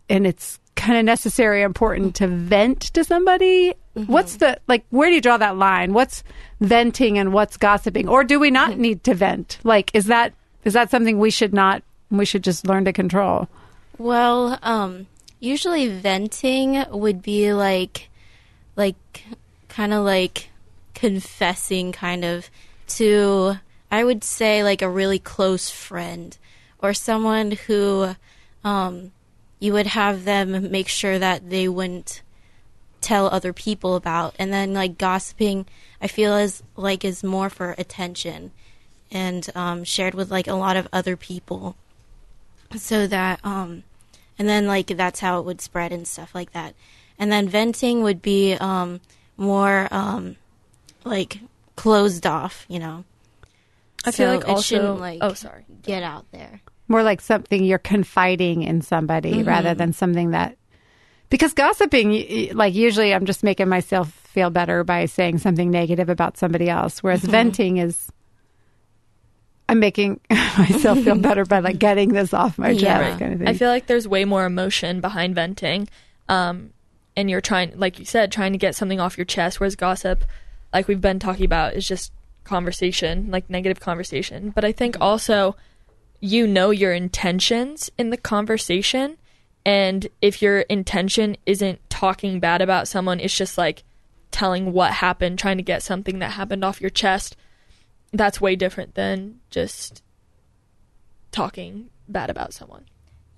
and 0.09 0.27
it's 0.27 0.59
kind 0.77 0.97
of 0.97 1.03
necessary 1.03 1.61
important 1.63 2.15
to 2.15 2.27
vent 2.27 2.81
to 2.93 3.03
somebody? 3.03 3.73
What's 3.93 4.37
the 4.37 4.59
like 4.67 4.85
where 4.91 5.09
do 5.09 5.15
you 5.15 5.21
draw 5.21 5.37
that 5.37 5.57
line? 5.57 5.91
What's 5.91 6.23
venting 6.61 7.17
and 7.17 7.33
what's 7.33 7.57
gossiping? 7.57 8.07
Or 8.07 8.23
do 8.23 8.39
we 8.39 8.51
not 8.51 8.77
need 8.77 9.03
to 9.03 9.13
vent? 9.13 9.57
Like 9.63 9.91
is 9.93 10.05
that 10.05 10.33
is 10.63 10.73
that 10.73 10.89
something 10.89 11.19
we 11.19 11.31
should 11.31 11.53
not 11.53 11.83
we 12.09 12.25
should 12.25 12.43
just 12.43 12.65
learn 12.65 12.85
to 12.85 12.93
control? 12.93 13.49
Well, 13.97 14.59
um, 14.61 15.07
usually 15.39 15.87
venting 15.87 16.85
would 16.91 17.21
be 17.21 17.53
like, 17.53 18.09
like, 18.75 19.23
kind 19.69 19.93
of 19.93 20.05
like 20.05 20.49
confessing, 20.93 21.91
kind 21.91 22.23
of 22.23 22.49
to, 22.87 23.55
I 23.91 24.03
would 24.03 24.23
say, 24.23 24.63
like 24.63 24.81
a 24.81 24.89
really 24.89 25.19
close 25.19 25.69
friend 25.69 26.37
or 26.79 26.93
someone 26.93 27.51
who, 27.51 28.15
um, 28.63 29.11
you 29.59 29.73
would 29.73 29.87
have 29.87 30.23
them 30.25 30.71
make 30.71 30.87
sure 30.87 31.17
that 31.19 31.49
they 31.49 31.67
wouldn't 31.67 32.21
tell 33.01 33.27
other 33.27 33.53
people 33.53 33.95
about, 33.95 34.35
and 34.39 34.51
then 34.51 34.73
like 34.73 34.97
gossiping, 34.97 35.65
I 36.01 36.07
feel 36.07 36.35
is 36.35 36.63
like 36.75 37.03
is 37.05 37.23
more 37.23 37.49
for 37.49 37.75
attention, 37.77 38.51
and 39.11 39.47
um, 39.55 39.83
shared 39.83 40.13
with 40.13 40.29
like 40.31 40.47
a 40.47 40.53
lot 40.53 40.75
of 40.77 40.87
other 40.93 41.15
people 41.15 41.75
so 42.75 43.07
that 43.07 43.39
um 43.45 43.81
and 44.37 44.45
then 44.49 44.67
like 44.67 44.87
that's 44.87 45.21
how 45.21 45.39
it 45.39 45.45
would 45.45 45.61
spread 45.61 45.93
and 45.93 46.05
stuff 46.05 46.35
like 46.35 46.51
that 46.51 46.75
and 47.17 47.31
then 47.31 47.47
venting 47.47 48.03
would 48.03 48.21
be 48.21 48.55
um 48.55 48.99
more 49.37 49.87
um 49.89 50.35
like 51.05 51.39
closed 51.77 52.27
off 52.27 52.65
you 52.67 52.77
know 52.77 53.05
I 54.03 54.11
feel 54.11 54.27
So 54.27 54.31
like 54.35 54.41
it 54.41 54.49
also. 54.49 54.61
shouldn't, 54.61 54.99
like- 54.99 55.19
oh, 55.21 55.33
sorry. 55.33 55.63
get 55.81 56.03
out 56.03 56.25
there 56.33 56.59
more 56.87 57.03
like 57.03 57.21
something 57.21 57.63
you're 57.63 57.77
confiding 57.77 58.63
in 58.63 58.81
somebody 58.81 59.33
mm-hmm. 59.33 59.47
rather 59.47 59.73
than 59.73 59.93
something 59.93 60.31
that 60.31 60.57
because 61.29 61.53
gossiping 61.53 62.49
like 62.53 62.73
usually 62.73 63.13
i'm 63.13 63.25
just 63.25 63.43
making 63.43 63.67
myself 63.67 64.11
feel 64.11 64.49
better 64.49 64.83
by 64.83 65.05
saying 65.05 65.37
something 65.37 65.71
negative 65.71 66.09
about 66.09 66.37
somebody 66.37 66.69
else 66.69 67.03
whereas 67.03 67.21
mm-hmm. 67.21 67.31
venting 67.31 67.77
is 67.77 68.11
i'm 69.69 69.79
making 69.79 70.19
myself 70.29 70.99
feel 70.99 71.15
better 71.15 71.45
by 71.45 71.59
like 71.59 71.79
getting 71.79 72.09
this 72.09 72.33
off 72.33 72.57
my 72.57 72.73
chest 72.73 72.83
Yeah. 72.83 73.17
kind 73.17 73.33
of 73.33 73.39
thing 73.39 73.47
I 73.47 73.53
feel 73.53 73.69
like 73.69 73.87
there's 73.87 74.07
way 74.07 74.25
more 74.25 74.45
emotion 74.45 75.01
behind 75.01 75.35
venting. 75.35 75.87
Um, 76.29 76.71
and 77.17 77.29
you're 77.31 77.41
trying, 77.41 77.77
like 77.77 77.97
you 77.99 78.05
said, 78.05 78.31
trying 78.31 78.51
to 78.51 78.59
get 78.59 78.75
something 78.75 78.99
off 78.99 79.17
your 79.17 79.25
chest. 79.25 79.59
Whereas 79.59 79.75
gossip, 79.75 80.23
like 80.71 80.87
we've 80.87 81.01
been 81.01 81.19
talking 81.19 81.45
about, 81.45 81.73
is 81.73 81.87
just 81.87 82.13
conversation, 82.43 83.31
like 83.31 83.49
negative 83.49 83.79
conversation. 83.79 84.51
But 84.51 84.63
I 84.63 84.71
think 84.71 84.93
mm-hmm. 84.95 85.03
also 85.03 85.55
you 86.19 86.47
know 86.47 86.71
your 86.71 86.93
intentions 86.93 87.89
in 87.97 88.09
the 88.09 88.17
conversation. 88.17 89.17
And 89.65 90.07
if 90.21 90.41
your 90.41 90.61
intention 90.61 91.37
isn't 91.45 91.79
talking 91.89 92.39
bad 92.39 92.61
about 92.61 92.87
someone, 92.87 93.19
it's 93.19 93.35
just 93.35 93.57
like 93.57 93.83
telling 94.31 94.73
what 94.73 94.93
happened, 94.93 95.39
trying 95.39 95.57
to 95.57 95.63
get 95.63 95.83
something 95.83 96.19
that 96.19 96.31
happened 96.31 96.63
off 96.63 96.81
your 96.81 96.89
chest. 96.89 97.35
That's 98.13 98.41
way 98.41 98.55
different 98.55 98.95
than 98.95 99.39
just 99.49 100.01
talking 101.31 101.89
bad 102.07 102.29
about 102.29 102.53
someone. 102.53 102.85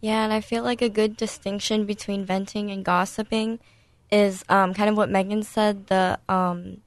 Yeah, 0.02 0.24
and 0.24 0.32
I 0.32 0.42
feel 0.42 0.64
like 0.64 0.82
a 0.82 0.90
good 0.90 1.18
distinction 1.18 1.86
between 1.86 2.24
venting 2.24 2.72
and 2.72 2.86
gossiping 2.86 3.60
is 4.12 4.46
um, 4.48 4.74
kind 4.74 4.90
of 4.90 4.96
what 4.96 5.10
Megan 5.10 5.44
said. 5.44 5.88
The 5.88 6.20
um, 6.30 6.78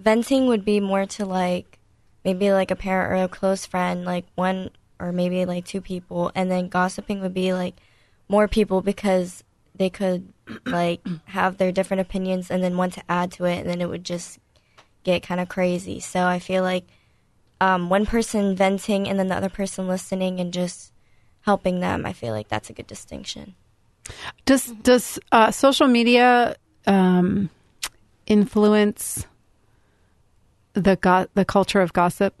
venting 0.00 0.46
would 0.46 0.64
be 0.64 0.80
more 0.80 1.06
to 1.06 1.26
like 1.26 1.78
maybe 2.24 2.52
like 2.52 2.70
a 2.70 2.76
parent 2.76 3.12
or 3.12 3.24
a 3.24 3.28
close 3.28 3.66
friend, 3.66 4.04
like 4.04 4.26
one 4.34 4.70
or 5.00 5.12
maybe 5.12 5.44
like 5.44 5.64
two 5.64 5.80
people, 5.80 6.30
and 6.34 6.50
then 6.50 6.68
gossiping 6.68 7.20
would 7.20 7.34
be 7.34 7.52
like 7.52 7.74
more 8.28 8.46
people 8.46 8.82
because 8.82 9.42
they 9.74 9.90
could 9.90 10.32
like 10.66 11.00
have 11.24 11.56
their 11.56 11.72
different 11.72 12.00
opinions 12.02 12.50
and 12.50 12.62
then 12.62 12.76
want 12.76 12.92
to 12.94 13.02
add 13.08 13.32
to 13.32 13.44
it, 13.44 13.58
and 13.58 13.68
then 13.68 13.80
it 13.80 13.88
would 13.88 14.04
just 14.04 14.38
get 15.04 15.22
kind 15.22 15.40
of 15.40 15.48
crazy. 15.48 16.00
So 16.00 16.26
I 16.26 16.38
feel 16.38 16.62
like 16.62 16.84
um, 17.60 17.88
one 17.88 18.06
person 18.06 18.56
venting 18.56 19.08
and 19.08 19.18
then 19.18 19.28
the 19.28 19.36
other 19.36 19.48
person 19.48 19.86
listening 19.86 20.40
and 20.40 20.52
just 20.52 20.92
helping 21.42 21.80
them. 21.80 22.06
I 22.06 22.12
feel 22.12 22.32
like 22.32 22.48
that's 22.48 22.70
a 22.70 22.72
good 22.72 22.86
distinction. 22.86 23.54
Does 24.44 24.66
does 24.82 25.18
uh, 25.30 25.50
social 25.50 25.86
media 25.86 26.56
um, 26.86 27.50
influence 28.26 29.26
the 30.72 30.96
go- 30.96 31.28
the 31.34 31.44
culture 31.44 31.80
of 31.80 31.92
gossip? 31.92 32.34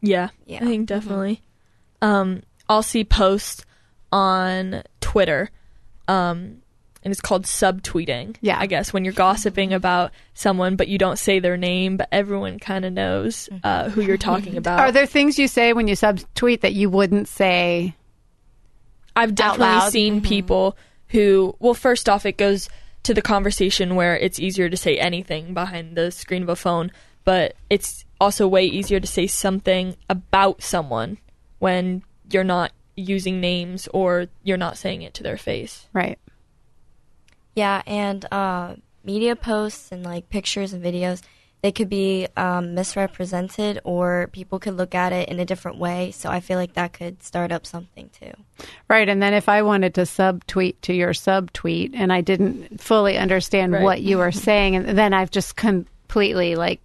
Yeah, 0.00 0.30
Yeah. 0.46 0.58
I 0.62 0.66
think 0.66 0.88
definitely. 0.88 1.42
Um, 2.02 2.42
I'll 2.68 2.82
see 2.82 3.04
posts 3.04 3.64
on 4.12 4.82
Twitter, 5.00 5.50
um, 6.08 6.60
and 7.02 7.10
it's 7.10 7.20
called 7.20 7.44
subtweeting. 7.44 8.36
Yeah. 8.40 8.58
I 8.58 8.66
guess 8.66 8.92
when 8.92 9.04
you're 9.04 9.14
gossiping 9.14 9.72
about 9.72 10.12
someone, 10.34 10.76
but 10.76 10.88
you 10.88 10.98
don't 10.98 11.18
say 11.18 11.38
their 11.38 11.56
name, 11.56 11.96
but 11.96 12.08
everyone 12.12 12.58
kind 12.58 12.84
of 12.84 12.92
knows 12.92 13.48
uh, 13.64 13.88
who 13.88 14.02
you're 14.02 14.18
talking 14.18 14.56
about. 14.58 14.80
Are 14.80 14.92
there 14.92 15.06
things 15.06 15.38
you 15.38 15.48
say 15.48 15.72
when 15.72 15.88
you 15.88 15.94
subtweet 15.94 16.60
that 16.60 16.74
you 16.74 16.90
wouldn't 16.90 17.28
say? 17.28 17.94
I've 19.16 19.34
definitely 19.34 19.90
seen 19.90 20.20
people 20.20 20.76
who, 21.08 21.54
well, 21.58 21.74
first 21.74 22.08
off, 22.08 22.24
it 22.24 22.38
goes 22.38 22.68
to 23.02 23.14
the 23.14 23.22
conversation 23.22 23.94
where 23.94 24.16
it's 24.16 24.38
easier 24.38 24.68
to 24.68 24.76
say 24.76 24.96
anything 24.98 25.54
behind 25.54 25.96
the 25.96 26.10
screen 26.10 26.42
of 26.42 26.48
a 26.48 26.56
phone, 26.56 26.90
but 27.24 27.54
it's 27.68 28.04
also 28.20 28.46
way 28.46 28.64
easier 28.64 29.00
to 29.00 29.06
say 29.06 29.26
something 29.26 29.96
about 30.08 30.62
someone 30.62 31.18
when 31.62 32.02
you're 32.28 32.42
not 32.42 32.72
using 32.96 33.40
names 33.40 33.86
or 33.94 34.26
you're 34.42 34.56
not 34.56 34.76
saying 34.76 35.02
it 35.02 35.14
to 35.14 35.22
their 35.22 35.36
face. 35.36 35.86
Right. 35.92 36.18
Yeah, 37.54 37.82
and 37.86 38.24
uh, 38.32 38.74
media 39.04 39.36
posts 39.36 39.92
and 39.92 40.02
like 40.02 40.28
pictures 40.28 40.72
and 40.72 40.82
videos, 40.84 41.22
they 41.62 41.70
could 41.70 41.88
be 41.88 42.26
um, 42.36 42.74
misrepresented 42.74 43.78
or 43.84 44.28
people 44.32 44.58
could 44.58 44.76
look 44.76 44.96
at 44.96 45.12
it 45.12 45.28
in 45.28 45.38
a 45.38 45.44
different 45.44 45.78
way. 45.78 46.10
So 46.10 46.28
I 46.30 46.40
feel 46.40 46.58
like 46.58 46.72
that 46.72 46.94
could 46.94 47.22
start 47.22 47.52
up 47.52 47.64
something 47.64 48.10
too. 48.18 48.32
Right. 48.88 49.08
And 49.08 49.22
then 49.22 49.32
if 49.32 49.48
I 49.48 49.62
wanted 49.62 49.94
to 49.94 50.00
subtweet 50.00 50.74
to 50.82 50.92
your 50.92 51.12
subtweet 51.12 51.90
and 51.94 52.12
I 52.12 52.22
didn't 52.22 52.80
fully 52.80 53.16
understand 53.16 53.72
Right. 53.74 53.82
what 53.84 54.02
you 54.02 54.18
were 54.18 54.32
saying, 54.32 54.74
and 54.74 54.98
then 54.98 55.14
I've 55.14 55.30
just 55.30 55.54
completely 55.54 56.56
like 56.56 56.80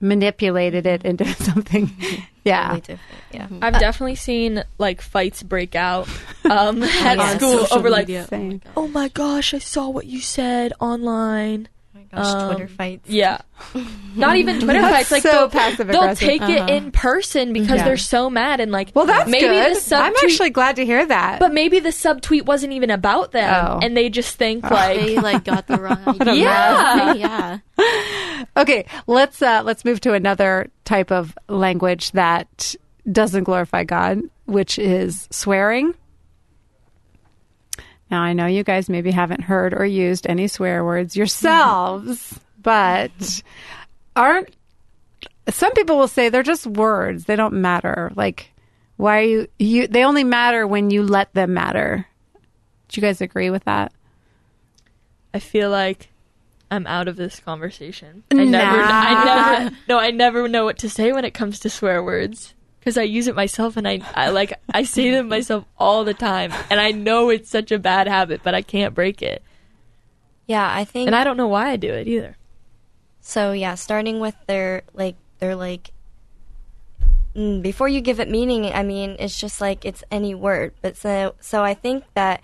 manipulated 0.00 0.86
it 0.86 1.04
into 1.04 1.24
something. 1.42 1.90
Yeah. 2.42 2.70
Totally. 2.76 2.98
Yeah. 3.32 3.48
I've 3.60 3.78
definitely 3.78 4.14
seen 4.14 4.64
like 4.78 5.02
fights 5.02 5.42
break 5.42 5.74
out 5.74 6.08
um, 6.50 6.82
at 6.82 7.18
yeah. 7.18 7.36
school 7.36 7.58
Social 7.58 7.76
over 7.76 7.90
like, 7.90 8.08
media. 8.08 8.24
Same. 8.28 8.62
oh 8.78 8.88
my 8.88 9.08
gosh, 9.08 9.52
I 9.52 9.58
saw 9.58 9.90
what 9.90 10.06
you 10.06 10.22
said 10.22 10.72
online. 10.80 11.68
Gosh, 12.12 12.26
Um, 12.26 12.48
Twitter 12.54 12.66
fights. 12.68 13.08
Yeah. 13.08 13.38
Not 14.16 14.36
even 14.36 14.58
Twitter 14.60 14.80
That's 14.80 14.94
fights. 14.96 15.10
Like 15.12 15.22
so 15.22 15.30
they'll, 15.30 15.48
passive 15.50 15.86
they'll 15.86 16.14
take 16.16 16.42
Uh-huh. 16.42 16.66
it 16.66 16.70
in 16.70 16.90
person 16.90 17.52
because 17.52 17.76
Yeah. 17.78 17.84
they're 17.84 17.96
so 17.96 18.28
mad 18.28 18.58
and 18.58 18.72
like. 18.72 18.90
Well, 18.94 19.06
that's 19.06 19.30
maybe 19.30 19.46
good. 19.46 19.76
The 19.76 19.80
subtweet, 19.80 20.00
I'm 20.00 20.14
actually 20.24 20.50
glad 20.50 20.76
to 20.76 20.84
hear 20.84 21.06
that. 21.06 21.38
But 21.38 21.52
maybe 21.52 21.78
the 21.78 21.90
subtweet 21.90 22.46
wasn't 22.46 22.72
even 22.72 22.90
about 22.90 23.30
them, 23.30 23.66
Oh. 23.66 23.78
and 23.80 23.96
they 23.96 24.08
just 24.08 24.36
think 24.36 24.68
like, 24.68 24.98
they 24.98 25.16
like 25.18 25.44
got 25.44 25.68
the 25.68 25.76
wrong 25.80 25.98
a 26.04 26.10
idea. 26.30 26.44
mess. 26.44 27.16
yeah. 27.16 27.58
okay, 28.56 28.86
let's 29.06 29.40
uh, 29.40 29.62
let's 29.64 29.84
move 29.84 30.00
to 30.00 30.12
another 30.12 30.68
type 30.84 31.12
of 31.12 31.36
language 31.48 32.10
that 32.12 32.74
doesn't 33.10 33.44
glorify 33.44 33.84
God, 33.84 34.20
which 34.46 34.78
is 34.78 35.28
swearing. 35.30 35.94
Now, 38.10 38.22
I 38.22 38.32
know 38.32 38.46
you 38.46 38.64
guys 38.64 38.88
maybe 38.88 39.10
haven't 39.10 39.42
heard 39.42 39.72
or 39.72 39.84
used 39.84 40.26
any 40.26 40.48
swear 40.48 40.84
words 40.84 41.16
yourselves, 41.16 42.38
but 42.60 43.42
aren't 44.16 44.54
some 45.48 45.72
people 45.72 45.96
will 45.96 46.08
say 46.08 46.28
they're 46.28 46.42
just 46.42 46.66
words. 46.66 47.24
They 47.24 47.36
don't 47.36 47.54
matter. 47.54 48.12
Like, 48.14 48.52
why 48.96 49.18
are 49.18 49.22
you, 49.22 49.48
you, 49.58 49.86
they 49.86 50.04
only 50.04 50.24
matter 50.24 50.66
when 50.66 50.90
you 50.90 51.02
let 51.02 51.32
them 51.34 51.54
matter. 51.54 52.06
Do 52.88 53.00
you 53.00 53.06
guys 53.06 53.20
agree 53.20 53.50
with 53.50 53.64
that? 53.64 53.92
I 55.32 55.38
feel 55.38 55.70
like 55.70 56.08
I'm 56.70 56.86
out 56.86 57.08
of 57.08 57.16
this 57.16 57.40
conversation. 57.40 58.24
I 58.30 58.44
never, 58.44 58.80
I 58.82 59.24
never, 59.24 59.76
no, 59.88 59.98
I 59.98 60.10
never 60.10 60.48
know 60.48 60.64
what 60.64 60.78
to 60.78 60.90
say 60.90 61.12
when 61.12 61.24
it 61.24 61.34
comes 61.34 61.60
to 61.60 61.70
swear 61.70 62.02
words 62.02 62.54
because 62.80 62.98
I 62.98 63.02
use 63.02 63.28
it 63.28 63.36
myself, 63.36 63.76
and 63.76 63.86
I, 63.86 64.00
I 64.14 64.30
like, 64.30 64.58
I 64.72 64.82
say 64.82 65.10
them 65.10 65.28
myself 65.28 65.64
all 65.78 66.02
the 66.02 66.14
time, 66.14 66.52
and 66.70 66.80
I 66.80 66.90
know 66.90 67.28
it's 67.28 67.50
such 67.50 67.70
a 67.70 67.78
bad 67.78 68.08
habit, 68.08 68.40
but 68.42 68.54
I 68.54 68.62
can't 68.62 68.94
break 68.94 69.22
it, 69.22 69.42
Yeah, 70.46 70.68
I 70.68 70.84
think 70.84 71.06
and 71.06 71.14
I 71.14 71.22
don't 71.22 71.36
know 71.36 71.48
why 71.48 71.68
I 71.70 71.76
do 71.76 71.92
it 71.92 72.08
either. 72.08 72.36
So 73.20 73.52
yeah, 73.52 73.74
starting 73.74 74.18
with 74.18 74.34
their 74.46 74.82
like 74.94 75.16
their 75.38 75.54
like 75.54 75.92
mm, 77.36 77.62
before 77.62 77.88
you 77.88 78.00
give 78.00 78.18
it 78.18 78.28
meaning, 78.28 78.64
I 78.72 78.82
mean, 78.82 79.16
it's 79.18 79.38
just 79.38 79.60
like 79.60 79.84
it's 79.84 80.02
any 80.10 80.34
word. 80.34 80.72
But 80.80 80.96
so 80.96 81.34
so 81.38 81.62
I 81.62 81.74
think 81.74 82.04
that 82.14 82.42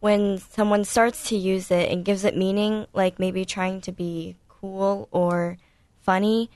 when 0.00 0.38
someone 0.38 0.84
starts 0.84 1.28
to 1.28 1.36
use 1.36 1.70
it 1.70 1.90
and 1.90 2.04
gives 2.04 2.24
it 2.24 2.36
meaning, 2.36 2.86
like 2.92 3.18
maybe 3.18 3.44
trying 3.44 3.80
to 3.82 3.92
be 3.92 4.36
cool 4.48 5.08
or 5.10 5.58
funny, 6.02 6.50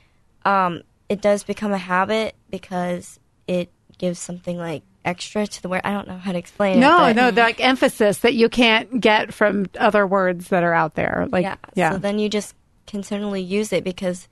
um, 0.45 0.83
it 1.09 1.21
does 1.21 1.43
become 1.43 1.71
a 1.71 1.77
habit 1.77 2.35
because 2.49 3.19
it 3.51 3.69
gives 3.97 4.17
something 4.17 4.57
like 4.57 4.83
extra 5.03 5.45
to 5.45 5.61
the 5.61 5.67
word. 5.69 5.81
I 5.83 5.91
don't 5.91 6.07
know 6.07 6.17
how 6.17 6.31
to 6.31 6.37
explain 6.37 6.77
it. 6.77 6.81
No, 6.81 6.97
but- 6.99 7.15
no, 7.15 7.31
the 7.31 7.41
like 7.41 7.59
emphasis 7.59 8.19
that 8.19 8.33
you 8.33 8.49
can't 8.49 9.01
get 9.01 9.33
from 9.33 9.65
other 9.77 10.07
words 10.07 10.47
that 10.49 10.63
are 10.63 10.73
out 10.73 10.95
there. 10.95 11.27
Like, 11.29 11.43
yeah. 11.43 11.55
yeah, 11.75 11.91
So 11.91 11.97
then 11.97 12.17
you 12.17 12.29
just 12.29 12.55
continually 12.87 13.41
use 13.41 13.73
it 13.73 13.83
because 13.83 14.27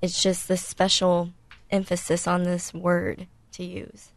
it's 0.00 0.22
just 0.22 0.48
this 0.48 0.64
special 0.64 1.30
emphasis 1.70 2.26
on 2.26 2.44
this 2.44 2.72
word 2.72 3.26
to 3.52 3.64
use. 3.64 4.10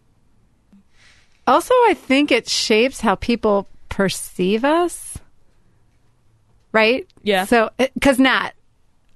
Also, 1.46 1.74
I 1.74 1.96
think 1.98 2.32
it 2.32 2.48
shapes 2.48 3.02
how 3.02 3.16
people 3.16 3.68
perceive 3.90 4.64
us. 4.64 5.18
Right? 6.72 7.08
Yeah. 7.22 7.46
So, 7.46 7.70
because 7.94 8.18
Nat, 8.18 8.52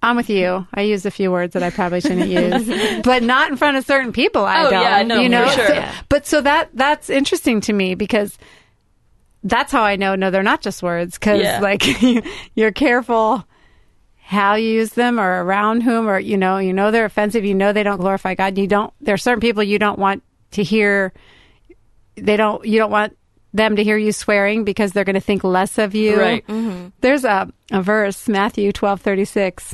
I'm 0.03 0.15
with 0.15 0.29
you. 0.29 0.67
I 0.73 0.81
use 0.81 1.05
a 1.05 1.11
few 1.11 1.31
words 1.31 1.53
that 1.53 1.63
I 1.63 1.69
probably 1.71 2.01
shouldn't 2.01 2.29
use, 2.29 3.01
but 3.03 3.23
not 3.23 3.49
in 3.49 3.57
front 3.57 3.77
of 3.77 3.85
certain 3.85 4.11
people. 4.13 4.45
I 4.45 4.65
Oh, 4.65 4.69
don't. 4.69 4.81
yeah, 4.81 5.01
no, 5.03 5.19
you 5.19 5.27
know. 5.29 5.47
sure. 5.49 5.67
So- 5.67 5.73
Yeah. 5.73 5.93
But 6.09 6.25
so 6.27 6.41
that 6.41 6.69
that's 6.73 7.09
interesting 7.09 7.61
to 7.61 7.73
me 7.73 7.95
because 7.95 8.37
that's 9.43 9.71
how 9.71 9.81
I 9.83 9.95
know. 9.95 10.15
No, 10.15 10.29
they're 10.29 10.43
not 10.43 10.61
just 10.61 10.83
words. 10.83 11.17
Because 11.17 11.41
Yeah. 11.41 11.59
like 11.61 11.83
you're 12.55 12.71
careful 12.71 13.43
how 14.19 14.55
you 14.55 14.69
use 14.69 14.91
them 14.91 15.19
or 15.19 15.43
around 15.43 15.81
whom 15.81 16.07
or 16.09 16.19
you 16.19 16.37
know 16.37 16.57
you 16.57 16.73
know 16.73 16.91
they're 16.91 17.05
offensive. 17.05 17.43
You 17.45 17.55
know 17.55 17.73
they 17.73 17.83
don't 17.83 17.99
glorify 17.99 18.35
God. 18.35 18.57
You 18.57 18.67
don't. 18.67 18.93
There 19.01 19.13
are 19.15 19.17
certain 19.17 19.41
people 19.41 19.63
you 19.63 19.79
don't 19.79 19.97
want 19.99 20.21
to 20.51 20.63
hear. 20.63 21.11
They 22.15 22.37
don't. 22.37 22.63
You 22.65 22.77
don't 22.79 22.91
want 22.91 23.17
them 23.53 23.75
to 23.77 23.83
hear 23.83 23.97
you 23.97 24.11
swearing 24.11 24.63
because 24.63 24.91
they're 24.91 25.05
going 25.05 25.15
to 25.15 25.19
think 25.21 25.43
less 25.43 25.77
of 25.79 25.95
you. 25.95 26.19
Right. 26.19 26.45
Mm-hmm. 26.45 26.89
There's 27.01 27.23
a, 27.23 27.51
a 27.71 27.81
verse, 27.81 28.27
Matthew 28.27 28.71
twelve 28.71 29.01
thirty 29.01 29.25
six. 29.25 29.73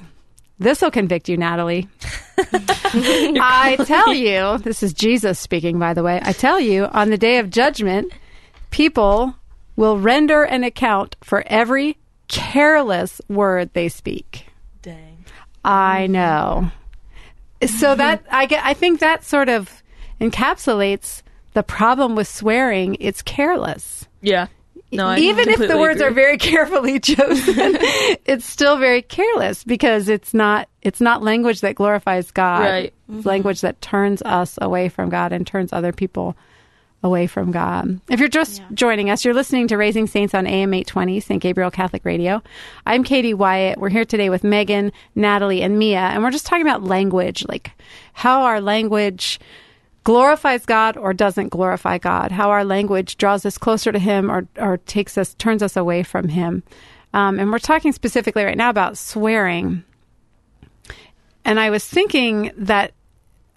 This 0.64 0.82
will 0.82 0.92
convict 0.92 1.28
you, 1.28 1.36
Natalie. 1.36 1.90
I 2.38 3.76
tell 3.86 4.14
you, 4.14 4.58
this 4.60 4.82
is 4.82 4.94
Jesus 4.94 5.38
speaking, 5.38 5.78
by 5.78 5.94
the 5.94 6.04
way. 6.04 6.22
I 6.24 6.32
tell 6.32 6.58
you, 6.58 6.86
on 6.86 7.10
the 7.10 7.18
day 7.18 7.40
of 7.40 7.50
judgment, 7.50 8.14
people 8.72 9.36
will 9.76 10.00
render 10.00 10.44
an 10.44 10.64
account 10.64 11.18
for 11.22 11.44
every 11.48 11.98
careless 12.30 13.20
word 13.28 13.72
they 13.74 13.90
speak. 13.90 14.48
Dang. 14.82 15.26
I 15.66 16.08
know. 16.08 16.72
So 17.66 17.94
that 17.96 18.24
I 18.32 18.46
get 18.46 18.64
I 18.64 18.74
think 18.74 19.02
that 19.02 19.26
sort 19.26 19.50
of 19.50 19.84
encapsulates 20.22 21.24
the 21.54 21.64
problem 21.64 22.16
with 22.16 22.30
swearing. 22.30 22.96
It's 23.02 23.22
careless. 23.22 24.08
Yeah. 24.22 24.48
No, 24.94 25.16
Even 25.16 25.50
if 25.50 25.60
the 25.60 25.78
words 25.78 26.02
agree. 26.02 26.12
are 26.12 26.14
very 26.14 26.38
carefully 26.40 27.00
chosen, 27.00 27.56
it's 28.26 28.46
still 28.46 28.78
very 28.78 29.02
careless 29.02 29.64
because 29.64 30.10
it's 30.10 30.34
not 30.34 30.70
it's 30.82 31.02
not 31.02 31.24
language 31.24 31.62
that 31.62 31.76
glorifies 31.76 32.32
God. 32.32 32.62
Right. 32.62 32.84
It's 32.86 33.20
mm-hmm. 33.20 33.28
language 33.28 33.62
that 33.62 33.82
turns 33.82 34.22
us 34.22 34.58
away 34.62 34.90
from 34.90 35.10
God 35.10 35.32
and 35.32 35.48
turns 35.48 35.74
other 35.74 35.92
people 35.92 36.36
away 37.04 37.28
from 37.28 37.52
God. 37.52 38.00
If 38.10 38.20
you're 38.20 38.30
just 38.30 38.62
joining 38.74 39.10
us, 39.10 39.26
you're 39.26 39.34
listening 39.34 39.68
to 39.68 39.78
Raising 39.78 40.08
Saints 40.08 40.34
on 40.34 40.48
AM 40.48 40.74
820, 40.74 41.20
St. 41.20 41.42
Gabriel 41.42 41.70
Catholic 41.70 42.06
Radio. 42.06 42.42
I'm 42.86 43.04
Katie 43.04 43.34
Wyatt. 43.34 43.78
We're 43.78 43.90
here 43.90 44.06
today 44.06 44.30
with 44.30 44.44
Megan, 44.44 44.94
Natalie, 45.14 45.62
and 45.62 45.78
Mia, 45.78 46.00
and 46.00 46.24
we're 46.24 46.32
just 46.32 46.46
talking 46.46 46.66
about 46.66 46.84
language, 46.84 47.46
like 47.50 47.72
how 48.14 48.44
our 48.44 48.62
language 48.62 49.40
glorifies 50.04 50.66
God 50.66 50.98
or 50.98 51.14
doesn't 51.14 51.50
glorify 51.50 51.98
God, 51.98 52.32
how 52.32 52.50
our 52.50 52.66
language 52.66 53.18
draws 53.18 53.46
us 53.46 53.58
closer 53.58 53.92
to 53.92 54.00
Him 54.00 54.30
or, 54.30 54.48
or 54.58 54.78
takes 54.78 55.18
us, 55.18 55.34
turns 55.36 55.64
us 55.64 55.78
away 55.78 56.04
from 56.04 56.28
Him. 56.28 56.64
Um, 57.14 57.40
and 57.40 57.52
we're 57.52 57.60
talking 57.60 57.92
specifically 57.92 58.44
right 58.44 58.58
now 58.58 58.70
about 58.70 58.98
swearing. 58.98 59.84
And 61.46 61.60
I 61.60 61.70
was 61.70 61.86
thinking 61.86 62.52
that 62.58 62.94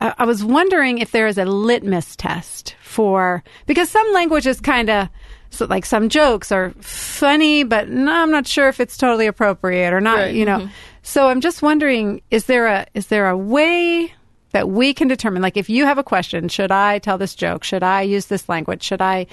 I 0.01 0.15
I 0.19 0.25
was 0.25 0.45
wondering 0.45 0.99
if 0.99 1.11
there 1.11 1.27
is 1.27 1.39
a 1.39 1.45
litmus 1.45 2.17
test 2.17 2.77
for 2.83 3.43
because 3.67 3.89
some 3.89 4.13
languages 4.13 4.61
kind 4.61 4.91
of 4.91 5.09
so 5.51 5.65
like 5.67 5.87
some 5.87 6.09
jokes 6.09 6.53
are 6.53 6.71
funny, 6.81 7.63
but 7.63 7.89
no, 7.89 8.13
I'm 8.13 8.31
not 8.31 8.47
sure 8.47 8.69
if 8.69 8.81
it's 8.81 8.97
totally 8.97 9.27
appropriate 9.27 9.93
or 9.93 10.01
not. 10.01 10.19
Right. 10.19 10.35
You 10.35 10.45
know, 10.45 10.69
so 11.03 11.29
I'm 11.29 11.41
just 11.41 11.63
wondering 11.63 12.21
is 12.31 12.47
there 12.47 12.67
a 12.67 12.87
is 12.95 13.07
there 13.07 13.29
a 13.29 13.37
way 13.37 14.13
that 14.57 14.71
we 14.71 14.95
can 14.95 15.07
determine 15.07 15.43
like 15.43 15.59
if 15.59 15.69
you 15.69 15.85
have 15.85 15.99
a 15.99 16.03
question, 16.03 16.49
should 16.49 16.73
I 16.73 16.99
tell 16.99 17.19
this 17.19 17.35
joke? 17.35 17.63
Should 17.63 17.83
I 17.83 18.01
use 18.01 18.25
this 18.27 18.49
language? 18.49 18.83
Should 18.83 19.03
I 19.03 19.27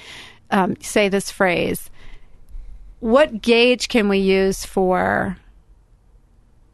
um, 0.52 0.76
say 0.82 1.08
this 1.08 1.32
phrase? 1.32 1.90
What 3.00 3.42
gauge 3.42 3.88
can 3.88 4.10
we 4.10 4.18
use 4.18 4.66
for 4.66 5.38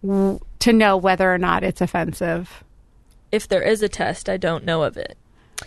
w- 0.03 0.39
to 0.59 0.73
know 0.73 0.97
whether 0.97 1.31
or 1.31 1.37
not 1.37 1.63
it's 1.63 1.79
offensive? 1.81 2.63
if 3.31 3.47
there 3.47 3.61
is 3.61 3.83
a 3.83 3.87
test, 3.89 4.27
I 4.27 4.37
don't 4.37 4.65
know 4.65 4.81
of 4.81 4.97
it. 4.97 5.15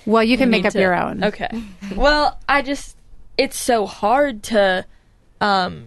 Well, 0.04 0.24
you 0.24 0.36
can 0.36 0.48
You 0.48 0.50
make 0.50 0.64
up 0.64 0.72
to- 0.72 0.80
your 0.80 0.96
own. 1.00 1.22
Okay. 1.22 1.48
well, 1.94 2.40
I 2.48 2.62
just 2.62 2.96
it's 3.38 3.56
so 3.56 3.86
hard 3.86 4.42
to 4.44 4.84
um 5.40 5.84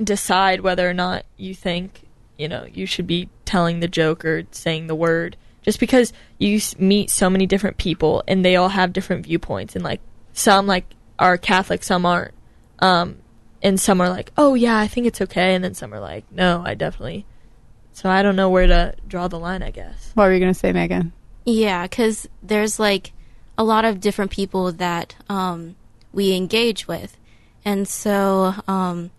decide 0.00 0.60
whether 0.60 0.88
or 0.88 0.94
not 0.94 1.24
you 1.36 1.56
think, 1.56 2.02
you 2.38 2.46
know, 2.46 2.64
you 2.72 2.86
should 2.86 3.08
be 3.08 3.28
telling 3.44 3.80
the 3.80 3.88
joke 3.88 4.24
or 4.24 4.44
saying 4.52 4.86
the 4.86 4.94
word 4.94 5.36
just 5.68 5.78
because 5.78 6.14
you 6.38 6.58
meet 6.78 7.10
so 7.10 7.28
many 7.28 7.44
different 7.44 7.76
people 7.76 8.24
and 8.26 8.42
they 8.42 8.56
all 8.56 8.70
have 8.70 8.90
different 8.90 9.26
viewpoints 9.26 9.76
and 9.76 9.84
like 9.84 10.00
some 10.32 10.66
like 10.66 10.86
are 11.18 11.36
Catholic, 11.36 11.84
some 11.84 12.06
aren't. 12.06 12.32
Um 12.78 13.18
and 13.62 13.78
some 13.78 14.00
are 14.00 14.08
like, 14.08 14.32
"Oh 14.38 14.54
yeah, 14.54 14.78
I 14.78 14.88
think 14.88 15.06
it's 15.06 15.20
okay." 15.20 15.54
And 15.54 15.62
then 15.62 15.74
some 15.74 15.92
are 15.92 16.00
like, 16.00 16.24
"No, 16.32 16.62
I 16.64 16.72
definitely." 16.72 17.26
So 17.92 18.08
I 18.08 18.22
don't 18.22 18.34
know 18.34 18.48
where 18.48 18.66
to 18.66 18.94
draw 19.06 19.28
the 19.28 19.38
line, 19.38 19.62
I 19.62 19.70
guess. 19.70 20.10
What 20.14 20.24
were 20.24 20.32
you 20.32 20.40
going 20.40 20.54
to 20.54 20.58
say, 20.58 20.72
Megan? 20.72 21.12
Yeah, 21.44 21.82
because 21.82 22.26
there's 22.42 22.78
like 22.78 23.12
a 23.58 23.64
lot 23.64 23.84
of 23.84 24.00
different 24.00 24.30
people 24.30 24.72
that 24.72 25.16
um, 25.28 25.76
we 26.14 26.34
engage 26.34 26.88
with. 26.88 27.18
And 27.62 27.86
so, 27.86 28.54
um, 28.66 29.10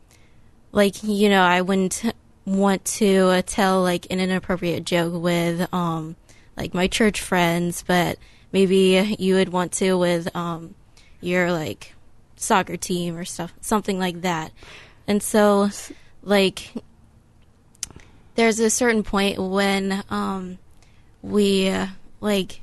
like, 0.71 1.03
you 1.03 1.29
know, 1.29 1.43
I 1.43 1.61
wouldn't 1.61 2.01
want 2.45 2.85
to 2.85 3.27
uh, 3.27 3.41
tell 3.45 3.83
like 3.83 4.07
an 4.09 4.19
inappropriate 4.19 4.83
joke 4.85 5.21
with 5.21 5.71
um, 5.71 6.15
like 6.59 6.73
my 6.73 6.87
church 6.87 7.21
friends, 7.21 7.83
but 7.87 8.19
maybe 8.51 9.15
you 9.17 9.35
would 9.35 9.49
want 9.49 9.71
to 9.71 9.97
with 9.97 10.35
um, 10.35 10.75
your 11.21 11.51
like 11.51 11.95
soccer 12.35 12.77
team 12.77 13.15
or 13.15 13.25
stuff, 13.25 13.53
something 13.61 13.97
like 13.97 14.21
that. 14.21 14.51
And 15.07 15.23
so, 15.23 15.69
like, 16.21 16.71
there's 18.35 18.59
a 18.59 18.69
certain 18.69 19.03
point 19.03 19.39
when 19.39 20.03
um, 20.09 20.59
we 21.21 21.69
uh, 21.69 21.87
like 22.19 22.61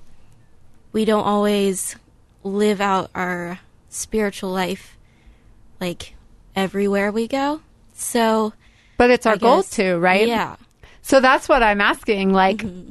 we 0.92 1.04
don't 1.04 1.24
always 1.24 1.96
live 2.44 2.80
out 2.80 3.10
our 3.14 3.58
spiritual 3.88 4.50
life 4.50 4.96
like 5.80 6.14
everywhere 6.54 7.10
we 7.10 7.26
go. 7.28 7.60
So 7.94 8.52
But 8.98 9.10
it's 9.10 9.26
our 9.26 9.36
goal 9.36 9.62
to, 9.62 9.96
right? 9.98 10.28
Yeah. 10.28 10.56
So 11.02 11.20
that's 11.20 11.48
what 11.48 11.62
I'm 11.62 11.80
asking. 11.80 12.32
Like, 12.32 12.58
Mm-hmm. 12.58 12.90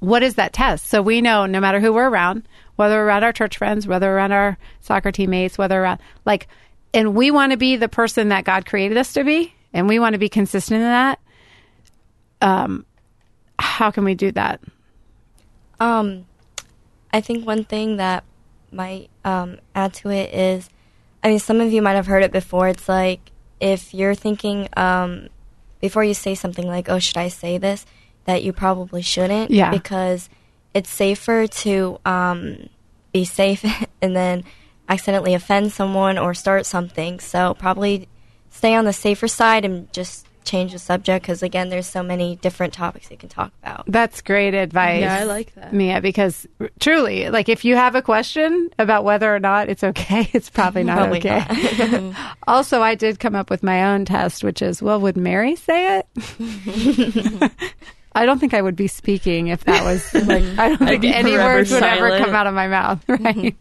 What 0.00 0.22
is 0.22 0.34
that 0.34 0.52
test? 0.52 0.86
So 0.86 1.02
we 1.02 1.20
know 1.20 1.46
no 1.46 1.60
matter 1.60 1.80
who 1.80 1.92
we're 1.92 2.08
around, 2.08 2.46
whether 2.76 3.00
around 3.00 3.24
our 3.24 3.32
church 3.32 3.58
friends, 3.58 3.86
whether 3.86 4.12
around 4.12 4.32
our 4.32 4.58
soccer 4.80 5.10
teammates, 5.10 5.58
whether 5.58 5.82
around, 5.82 6.00
like, 6.24 6.48
and 6.94 7.14
we 7.14 7.30
want 7.30 7.52
to 7.52 7.58
be 7.58 7.76
the 7.76 7.88
person 7.88 8.28
that 8.28 8.44
God 8.44 8.64
created 8.64 8.96
us 8.96 9.12
to 9.14 9.24
be, 9.24 9.54
and 9.72 9.88
we 9.88 9.98
want 9.98 10.14
to 10.14 10.18
be 10.18 10.28
consistent 10.28 10.76
in 10.76 10.86
that. 10.86 11.18
Um, 12.40 12.86
how 13.58 13.90
can 13.90 14.04
we 14.04 14.14
do 14.14 14.30
that? 14.32 14.60
Um, 15.80 16.26
I 17.12 17.20
think 17.20 17.46
one 17.46 17.64
thing 17.64 17.96
that 17.96 18.24
might 18.70 19.10
um, 19.24 19.58
add 19.74 19.94
to 19.94 20.10
it 20.10 20.32
is, 20.32 20.68
I 21.22 21.28
mean, 21.28 21.38
some 21.38 21.60
of 21.60 21.72
you 21.72 21.82
might 21.82 21.94
have 21.94 22.06
heard 22.06 22.22
it 22.22 22.32
before. 22.32 22.68
It's 22.68 22.88
like 22.88 23.32
if 23.60 23.92
you're 23.92 24.14
thinking 24.14 24.68
um, 24.76 25.28
before 25.80 26.04
you 26.04 26.14
say 26.14 26.34
something 26.34 26.66
like, 26.66 26.88
"Oh, 26.88 26.98
should 26.98 27.16
I 27.16 27.28
say 27.28 27.58
this?" 27.58 27.84
That 28.28 28.42
you 28.42 28.52
probably 28.52 29.00
shouldn't, 29.00 29.50
Yeah. 29.50 29.70
because 29.70 30.28
it's 30.74 30.90
safer 30.90 31.46
to 31.46 31.98
um, 32.04 32.68
be 33.10 33.24
safe 33.24 33.64
and 34.02 34.14
then 34.14 34.44
accidentally 34.86 35.32
offend 35.32 35.72
someone 35.72 36.18
or 36.18 36.34
start 36.34 36.66
something. 36.66 37.20
So 37.20 37.54
probably 37.54 38.06
stay 38.50 38.74
on 38.74 38.84
the 38.84 38.92
safer 38.92 39.28
side 39.28 39.64
and 39.64 39.90
just 39.94 40.26
change 40.44 40.72
the 40.72 40.78
subject 40.78 41.22
because 41.24 41.42
again, 41.42 41.70
there's 41.70 41.86
so 41.86 42.02
many 42.02 42.36
different 42.36 42.74
topics 42.74 43.10
you 43.10 43.16
can 43.16 43.30
talk 43.30 43.50
about. 43.62 43.84
That's 43.86 44.20
great 44.20 44.52
advice. 44.54 45.00
Yeah, 45.00 45.20
I 45.20 45.24
like 45.24 45.54
that. 45.54 45.72
Mia, 45.72 46.02
because 46.02 46.46
truly, 46.80 47.30
like, 47.30 47.48
if 47.48 47.64
you 47.64 47.76
have 47.76 47.94
a 47.94 48.02
question 48.02 48.68
about 48.78 49.04
whether 49.04 49.34
or 49.34 49.40
not 49.40 49.70
it's 49.70 49.84
okay, 49.84 50.28
it's 50.34 50.50
probably 50.50 50.84
not 50.84 50.98
Probably 50.98 51.18
okay. 51.18 52.14
also, 52.46 52.82
I 52.82 52.94
did 52.94 53.20
come 53.20 53.34
up 53.34 53.48
with 53.48 53.62
my 53.62 53.84
own 53.92 54.04
test, 54.04 54.44
which 54.44 54.60
is, 54.60 54.82
well, 54.82 55.00
would 55.00 55.16
Mary 55.16 55.56
say 55.56 56.02
it? 56.02 57.52
I 58.12 58.26
don't 58.26 58.38
think 58.38 58.54
I 58.54 58.62
would 58.62 58.76
be 58.76 58.88
speaking 58.88 59.48
if 59.48 59.64
that 59.64 59.84
was 59.84 60.12
like 60.26 60.44
I 60.58 60.70
don't 60.70 60.78
think 60.88 61.04
any 61.04 61.32
words 61.32 61.70
would 61.70 61.82
ever 61.82 62.18
come 62.18 62.34
out 62.34 62.46
of 62.46 62.54
my 62.54 62.68
mouth, 62.68 63.04
right? 63.08 63.56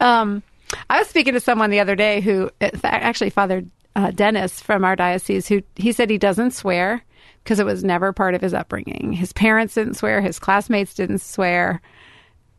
um, 0.00 0.42
I 0.90 0.98
was 0.98 1.08
speaking 1.08 1.34
to 1.34 1.40
someone 1.40 1.70
the 1.70 1.80
other 1.80 1.96
day 1.96 2.20
who 2.20 2.50
actually 2.60 3.30
Father 3.30 3.64
uh, 3.96 4.10
Dennis 4.10 4.60
from 4.60 4.84
our 4.84 4.96
diocese 4.96 5.48
who 5.48 5.62
he 5.76 5.92
said 5.92 6.10
he 6.10 6.18
doesn't 6.18 6.52
swear 6.52 7.02
because 7.42 7.60
it 7.60 7.66
was 7.66 7.82
never 7.82 8.12
part 8.12 8.34
of 8.34 8.42
his 8.42 8.52
upbringing. 8.52 9.12
His 9.12 9.32
parents 9.32 9.74
didn't 9.74 9.94
swear, 9.94 10.20
his 10.20 10.38
classmates 10.38 10.94
didn't 10.94 11.20
swear. 11.20 11.80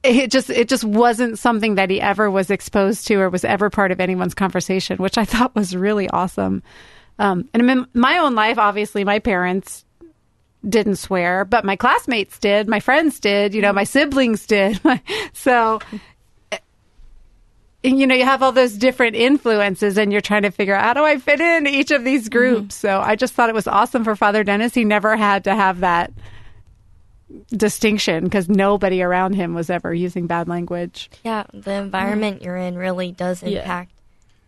It 0.01 0.31
just 0.31 0.49
it 0.49 0.69
just 0.69 0.85
wasn't 0.85 1.37
something 1.37 1.75
that 1.75 1.89
he 1.89 1.99
ever 1.99 2.31
was 2.31 2.49
exposed 2.49 3.05
to 3.07 3.15
or 3.15 3.29
was 3.29 3.43
ever 3.43 3.69
part 3.69 3.91
of 3.91 3.99
anyone's 3.99 4.33
conversation, 4.33 4.97
which 4.97 5.17
I 5.17 5.25
thought 5.25 5.55
was 5.55 5.75
really 5.75 6.09
awesome. 6.09 6.63
Um, 7.19 7.49
and 7.53 7.69
in 7.69 7.85
my 7.93 8.17
own 8.19 8.33
life, 8.33 8.57
obviously, 8.57 9.03
my 9.03 9.19
parents 9.19 9.83
didn't 10.67 10.97
swear, 10.97 11.45
but 11.45 11.63
my 11.63 11.75
classmates 11.75 12.37
did, 12.39 12.67
my 12.67 12.79
friends 12.79 13.19
did, 13.19 13.53
you 13.53 13.61
know, 13.61 13.71
my 13.73 13.85
siblings 13.85 14.45
did. 14.45 14.79
so, 15.33 15.79
eh, 16.51 16.57
you 17.83 18.05
know, 18.05 18.15
you 18.15 18.25
have 18.25 18.43
all 18.43 18.51
those 18.51 18.73
different 18.73 19.15
influences 19.15 19.97
and 19.97 20.11
you're 20.11 20.19
trying 20.21 20.41
to 20.43 20.51
figure 20.51 20.75
out 20.75 20.83
how 20.83 20.93
do 20.93 21.03
I 21.05 21.17
fit 21.17 21.39
in 21.39 21.65
each 21.65 21.91
of 21.91 22.03
these 22.03 22.27
groups. 22.27 22.75
So 22.75 22.99
I 22.99 23.15
just 23.15 23.33
thought 23.33 23.47
it 23.49 23.55
was 23.55 23.67
awesome 23.67 24.03
for 24.03 24.15
Father 24.17 24.43
Dennis. 24.43 24.73
He 24.73 24.83
never 24.83 25.15
had 25.15 25.45
to 25.45 25.55
have 25.55 25.79
that 25.79 26.11
distinction 27.51 28.23
because 28.23 28.49
nobody 28.49 29.01
around 29.01 29.33
him 29.33 29.53
was 29.53 29.69
ever 29.69 29.93
using 29.93 30.27
bad 30.27 30.47
language. 30.47 31.09
Yeah, 31.23 31.43
the 31.53 31.73
environment 31.73 32.41
you're 32.41 32.57
in 32.57 32.77
really 32.77 33.11
does 33.11 33.43
Yeah. 33.43 33.59
impact 33.61 33.91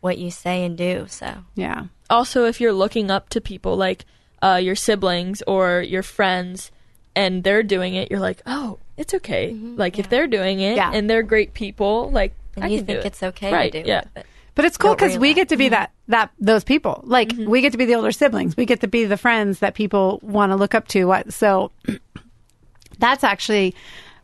what 0.02 0.18
you 0.18 0.32
say 0.32 0.66
and 0.66 0.78
do. 0.78 1.06
So 1.08 1.46
Yeah. 1.56 1.86
also 2.10 2.46
if 2.46 2.60
you're 2.60 2.74
looking 2.74 3.12
up 3.12 3.30
to 3.30 3.40
people 3.42 3.78
like 3.78 4.06
uh, 4.42 4.60
your 4.62 4.76
siblings 4.76 5.42
or 5.48 5.82
your 5.82 6.04
friends 6.04 6.72
and 7.16 7.44
they're 7.44 7.64
doing 7.64 7.94
it 7.96 8.10
you're 8.10 8.20
like 8.20 8.42
oh 8.46 8.78
it's 8.98 9.14
okay 9.14 9.54
like 9.54 10.00
if 10.00 10.10
they're 10.10 10.28
doing 10.28 10.60
it 10.60 10.76
Yeah. 10.78 10.92
and 10.94 11.10
they're 11.10 11.24
great 11.24 11.54
people 11.54 12.10
like 12.12 12.34
and 12.56 12.66
I 12.66 12.68
you 12.70 12.78
can 12.78 12.86
do 12.86 12.94
think 12.94 13.06
it. 13.06 13.08
it's 13.08 13.24
okay 13.24 13.52
right 13.52 13.72
to 13.72 13.84
do 13.84 13.88
yeah 13.88 14.04
it. 14.16 14.26
But 14.54 14.66
it's 14.66 14.76
cool 14.78 14.94
because 14.94 15.18
we 15.18 15.34
get 15.34 15.48
to 15.50 15.58
be 15.58 15.70
that 15.70 15.92
that 16.10 16.30
those 16.38 16.66
people. 16.66 17.02
Like 17.06 17.32
we 17.38 17.62
get 17.62 17.72
to 17.72 17.78
be 17.78 17.86
the 17.86 17.96
older 17.96 18.12
siblings. 18.12 18.58
We 18.58 18.66
get 18.66 18.82
to 18.82 18.88
be 18.88 19.06
the 19.06 19.16
friends 19.16 19.60
that 19.60 19.76
people 19.76 20.20
want 20.22 20.52
to 20.52 20.58
look 20.58 20.76
up 20.76 20.90
to. 20.90 21.06
What 21.06 21.32
so? 21.32 21.72
That's 23.00 23.24
actually 23.24 23.74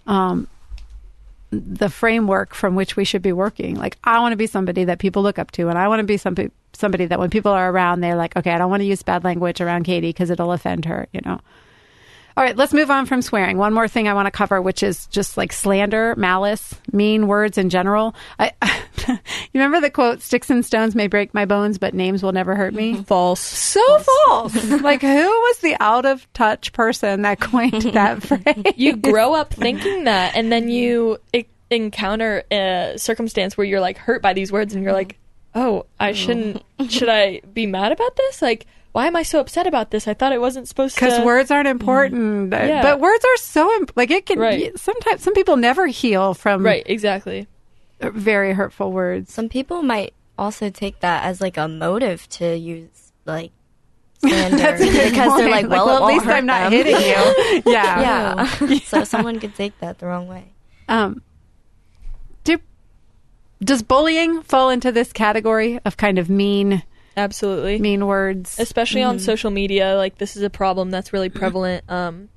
um, 0.06 0.47
the 1.65 1.89
framework 1.89 2.54
from 2.54 2.76
which 2.76 2.96
we 2.96 3.04
should 3.04 3.22
be 3.22 3.32
working. 3.32 3.76
Like 3.76 3.98
I 4.04 4.20
want 4.20 4.34
to 4.34 4.38
be 4.38 4.48
somebody 4.48 4.86
that 4.86 5.00
people 5.00 5.24
look 5.24 5.39
up 5.39 5.52
to, 5.52 5.70
and 5.70 5.78
I 5.78 5.88
want 5.88 6.00
to 6.00 6.06
be 6.06 6.17
somebody 6.17 6.52
somebody 6.74 7.06
that 7.08 7.20
when 7.20 7.30
people 7.30 7.52
are 7.52 7.72
around, 7.72 8.02
they're 8.02 8.15
like, 8.15 8.36
okay, 8.36 8.52
I 8.52 8.58
don't 8.58 8.70
want 8.70 8.82
to 8.82 8.86
use 8.86 9.02
bad 9.02 9.24
language 9.24 9.62
around 9.62 9.84
Katie 9.84 10.10
because 10.10 10.30
it'll 10.30 10.52
offend 10.52 10.86
her. 10.86 11.08
You 11.12 11.22
know. 11.26 11.39
All 12.38 12.43
right, 12.43 12.56
let's 12.56 12.72
move 12.72 12.91
on 12.91 13.08
from 13.08 13.24
swearing. 13.24 13.58
One 13.58 13.74
more 13.74 13.88
thing 13.88 14.08
I 14.08 14.13
want 14.13 14.28
to 14.28 14.32
cover, 14.32 14.62
which 14.62 14.84
is 14.84 15.08
just 15.08 15.38
like 15.38 15.52
slander, 15.52 16.13
malice, 16.15 16.76
mean 16.91 17.26
words 17.26 17.58
in 17.58 17.72
general. 17.72 18.13
I, 18.38 18.52
you 19.08 19.20
remember 19.54 19.82
the 19.82 19.89
quote, 19.89 20.22
"Sticks 20.22 20.50
and 20.50 20.65
stones 20.65 20.96
may 20.96 21.08
break 21.08 21.34
my 21.34 21.46
bones, 21.46 21.78
but 21.78 21.93
names 21.93 22.24
will 22.24 22.32
never 22.32 22.56
hurt 22.56 22.74
me." 22.74 23.04
false 23.08 23.39
So 23.39 23.82
false. 24.28 24.56
like, 24.82 25.02
who 25.02 25.08
was 25.08 25.58
the 25.60 25.76
out 25.80 26.06
of 26.06 26.32
touch 26.34 26.74
person 26.74 27.24
that 27.24 27.39
coined 27.39 27.82
that 27.93 28.24
phrase? 28.24 28.74
you 28.76 28.96
grow 28.96 29.34
up 29.34 29.54
thinking 29.54 30.06
that 30.06 30.36
and 30.36 30.52
then 30.52 30.70
you 30.70 31.17
encounter 31.70 32.43
a 32.52 32.93
circumstance 32.98 33.58
where 33.58 33.65
you're 33.65 33.80
like 33.80 33.98
hurt 33.98 34.22
by 34.22 34.34
these 34.34 34.52
words 34.52 34.74
and 34.74 34.84
you're 34.84 34.93
like 34.93 35.17
oh 35.54 35.86
i 36.00 36.12
oh. 36.12 36.13
shouldn't 36.13 36.63
should 36.89 37.10
i 37.10 37.41
be 37.54 37.65
mad 37.65 37.91
about 37.91 38.15
this 38.15 38.41
like 38.41 38.65
why 38.93 39.06
am 39.06 39.15
i 39.15 39.24
so 39.24 39.39
upset 39.39 39.67
about 39.67 39.91
this 39.91 40.08
i 40.08 40.13
thought 40.13 40.32
it 40.32 40.39
wasn't 40.39 40.67
supposed 40.67 40.98
to 40.98 41.04
because 41.04 41.24
words 41.26 41.52
aren't 41.52 41.67
important. 41.67 42.52
Mm. 42.52 42.67
Yeah. 42.67 42.82
But 42.82 43.00
words 43.00 43.24
are 43.26 43.38
so 43.38 43.72
imp- 43.76 43.91
like 43.96 44.10
it 44.10 44.26
can. 44.26 44.39
Right. 44.39 44.78
Sometimes 44.80 45.22
some 45.22 45.34
people 45.34 45.58
never 45.58 45.86
heal 45.88 46.34
from 46.34 46.63
right 46.63 46.84
exactly 46.86 47.48
very 48.00 48.54
hurtful 48.54 48.92
words. 48.92 49.34
Some 49.34 49.50
people 49.50 49.82
might 49.84 50.14
also 50.38 50.70
take 50.70 51.00
that 51.00 51.26
as 51.26 51.42
like 51.42 51.58
a 51.58 51.68
motive 51.68 52.28
to 52.30 52.56
use 52.56 53.12
like 53.26 53.52
slander 54.20 54.58
That's 54.58 54.80
because 54.80 55.38
they're 55.38 55.50
point. 55.50 55.70
like, 55.70 55.70
well, 55.70 55.90
at 55.90 56.08
least 56.08 56.26
I'm 56.26 56.46
not 56.46 56.64
them. 56.64 56.72
hitting 56.72 56.96
you. 56.96 57.64
yeah. 57.74 58.02
yeah. 58.02 58.80
so 58.86 59.04
someone 59.04 59.40
could 59.40 59.56
take 59.56 59.78
that 59.80 60.00
the 60.00 60.08
wrong 60.08 60.28
way. 60.28 60.46
Um, 60.88 61.22
do 62.44 62.60
does 63.64 63.82
bullying 63.82 64.44
fall 64.44 64.70
into 64.70 64.92
this 64.92 65.12
category 65.12 65.80
of 65.84 65.98
kind 65.98 66.20
of 66.20 66.30
mean, 66.30 66.84
absolutely 67.16 67.80
mean 67.80 68.06
words? 68.06 68.58
especially 68.60 69.04
on 69.04 69.20
social 69.20 69.52
media 69.52 69.96
like 69.96 70.18
this 70.18 70.38
is 70.38 70.44
a 70.44 70.50
problem 70.50 70.92
that's 70.92 71.12
really 71.12 71.30
prevalent 71.30 71.84
um 71.90 72.30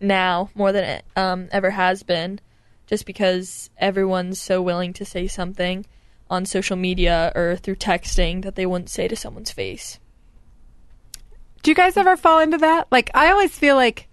now 0.00 0.50
more 0.54 0.72
than 0.72 0.82
it 0.82 1.04
um 1.14 1.48
ever 1.52 1.70
has 1.70 2.02
been 2.02 2.40
just 2.86 3.06
because 3.06 3.70
everyone's 3.78 4.40
so 4.40 4.62
willing 4.62 4.92
to 4.94 5.04
say 5.04 5.26
something 5.26 5.84
on 6.30 6.44
social 6.46 6.76
media 6.76 7.32
or 7.34 7.56
through 7.56 7.76
texting 7.76 8.42
that 8.42 8.54
they 8.56 8.66
wouldn't 8.66 8.90
say 8.90 9.06
to 9.08 9.14
someone's 9.16 9.52
face 9.52 9.98
Do 11.62 11.70
you 11.70 11.74
guys 11.74 11.96
ever 11.96 12.16
fall 12.16 12.40
into 12.40 12.58
that? 12.58 12.86
Like, 12.90 13.10
I 13.14 13.30
always 13.30 13.56
feel 13.56 13.76
like 13.76 14.08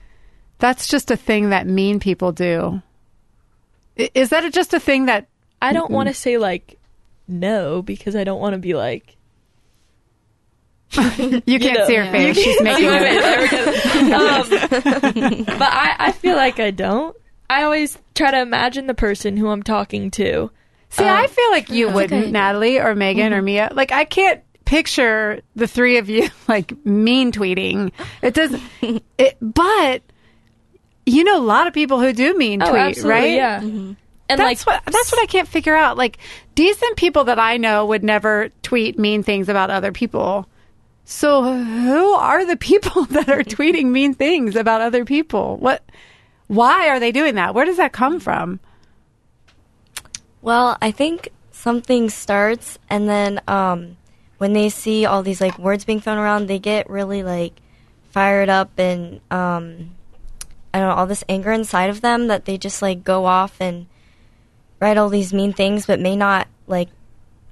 that's 0.60 0.88
just 0.88 1.12
a 1.12 1.18
thing 1.18 1.50
that 1.50 1.68
mean 1.68 2.00
people 2.00 2.32
do. 2.32 2.82
Is 3.96 4.30
that 4.30 4.52
just 4.54 4.74
a 4.74 4.80
thing 4.80 5.06
that? 5.08 5.28
I 5.62 5.72
don't 5.74 5.92
want 5.92 6.08
to 6.10 6.14
say 6.16 6.38
like 6.38 6.80
no 7.28 7.82
because 7.82 8.16
I 8.16 8.24
don't 8.24 8.40
want 8.42 8.54
to 8.54 8.60
be 8.60 8.74
like 8.74 9.16
You 10.96 11.60
can't 11.60 11.80
know. 11.80 11.88
see 11.88 11.96
her 11.96 12.04
Yeah. 12.04 12.12
face. 12.12 12.38
She's 12.38 12.62
making 12.62 12.86
Wait, 12.90 13.02
it. 13.18 13.22
there 14.10 14.16
um, 14.16 15.44
but 15.46 15.62
I, 15.62 15.96
I 16.00 16.12
feel 16.12 16.36
like 16.36 16.60
I 16.60 16.72
don't. 16.72 17.16
I 17.50 17.64
always 17.64 17.98
try 18.16 18.32
to 18.32 18.42
imagine 18.42 18.88
the 18.88 18.94
person 18.94 19.38
who 19.38 19.50
I'm 19.50 19.64
talking 19.64 20.12
to. 20.12 20.50
See, 20.90 21.04
Um, 21.04 21.10
I 21.10 21.28
feel 21.28 21.50
like 21.52 21.70
you 21.70 21.88
wouldn't, 21.88 22.10
good 22.10 22.18
idea. 22.20 22.32
Natalie 22.32 22.80
or 22.80 22.96
Megan 22.96 23.34
or 23.34 23.42
Mia. 23.42 23.70
Like, 23.74 23.92
I 23.92 24.06
can't 24.06 24.42
picture 24.66 25.42
the 25.56 25.68
three 25.68 25.98
of 25.98 26.10
you 26.10 26.30
like 26.48 26.74
mean 26.86 27.32
tweeting. 27.32 27.92
It 28.22 28.34
does, 28.34 28.56
it, 29.18 29.38
but 29.42 30.02
you 31.06 31.24
know, 31.24 31.38
a 31.38 31.44
lot 31.44 31.68
of 31.68 31.74
people 31.74 32.00
who 32.00 32.14
do 32.14 32.36
mean 32.38 32.62
Oh, 32.64 32.70
tweet, 32.70 32.82
absolutely, 32.82 33.12
right? 33.12 33.34
Yeah. 33.36 33.60
And 34.30 34.40
that's 34.40 34.66
like 34.66 34.86
what 34.86 34.94
that's 34.94 35.12
what 35.12 35.22
I 35.22 35.26
can't 35.26 35.48
figure 35.50 35.76
out. 35.76 35.98
Like 35.98 36.18
decent 36.56 36.96
people 36.96 37.26
that 37.26 37.40
I 37.40 37.58
know 37.58 37.86
would 37.88 38.04
never 38.04 38.50
tweet 38.62 38.98
mean 38.98 39.22
things 39.22 39.50
about 39.50 39.70
other 39.70 39.92
people. 39.92 40.48
So 41.06 41.44
who 41.44 42.14
are 42.14 42.46
the 42.46 42.56
people 42.56 43.04
that 43.10 43.30
are 43.30 43.44
tweeting 43.44 43.88
mean 43.88 44.14
things 44.14 44.56
about 44.56 44.82
other 44.82 45.04
people? 45.06 45.58
What 45.58 45.84
why 46.56 46.90
are 46.90 47.00
they 47.00 47.12
doing 47.12 47.36
that? 47.36 47.54
Where 47.54 47.66
does 47.66 47.78
that 47.78 47.94
come 47.94 48.20
from? 48.20 48.60
Well, 50.42 50.78
I 50.82 50.92
think 50.92 51.30
something 51.52 52.10
starts, 52.10 52.78
and 52.90 53.08
then 53.08 53.42
um, 53.48 53.98
when 54.38 54.54
they 54.54 54.70
see 54.70 55.06
all 55.06 55.24
these 55.24 55.40
like 55.40 55.58
words 55.58 55.86
being 55.86 56.02
thrown 56.02 56.18
around, 56.18 56.48
they 56.48 56.60
get 56.60 56.90
really 56.90 57.24
like 57.24 57.54
fired 58.12 58.50
up, 58.50 58.78
and 58.78 59.22
um, 59.32 59.96
I 60.74 60.80
don't 60.80 60.90
know 60.90 60.96
all 60.96 61.08
this 61.08 61.24
anger 61.30 61.52
inside 61.52 61.90
of 61.90 62.02
them 62.02 62.28
that 62.28 62.46
they 62.46 62.58
just 62.58 62.82
like 62.82 63.04
go 63.04 63.26
off 63.26 63.62
and 63.62 63.88
write 64.80 64.98
all 64.98 65.10
these 65.10 65.34
mean 65.34 65.54
things, 65.54 65.86
but 65.86 66.00
may 66.00 66.16
not 66.16 66.48
like 66.68 66.90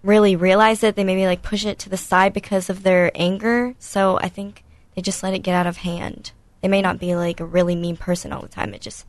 really 0.04 0.36
realize 0.36 0.84
it. 0.84 0.96
They 0.96 1.04
maybe 1.04 1.26
like 1.26 1.42
push 1.42 1.66
it 1.66 1.80
to 1.80 1.90
the 1.90 1.98
side 1.98 2.34
because 2.34 2.70
of 2.70 2.84
their 2.84 3.12
anger. 3.16 3.76
So 3.80 4.18
I 4.20 4.28
think 4.28 4.64
they 4.96 5.02
just 5.02 5.24
let 5.24 5.34
it 5.34 5.40
get 5.40 5.56
out 5.56 5.68
of 5.68 5.78
hand. 5.78 6.32
They 6.62 6.68
may 6.68 6.82
not 6.82 7.00
be 7.00 7.16
like 7.16 7.40
a 7.40 7.46
really 7.46 7.76
mean 7.76 7.98
person 7.98 8.32
all 8.32 8.42
the 8.42 8.48
time. 8.48 8.74
It 8.74 8.82
just 8.82 9.06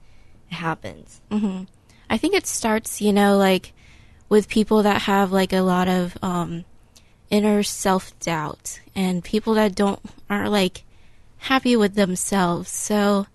it 0.51 0.55
happens. 0.55 1.21
hmm 1.31 1.63
I 2.11 2.19
think 2.19 2.35
it 2.35 2.47
starts, 2.47 3.01
you 3.01 3.13
know, 3.13 3.39
like 3.39 3.73
with 4.29 4.49
people 4.49 4.83
that 4.83 5.03
have 5.03 5.33
like 5.33 5.53
a 5.53 5.61
lot 5.63 5.89
of 5.89 6.17
um, 6.23 6.65
inner 7.31 7.63
self 7.63 8.19
doubt 8.21 8.81
and 8.95 9.25
people 9.25 9.55
that 9.55 9.75
don't 9.75 10.01
aren't 10.29 10.53
like 10.53 10.85
happy 11.39 11.75
with 11.77 11.95
themselves. 11.95 12.71
So 12.71 13.27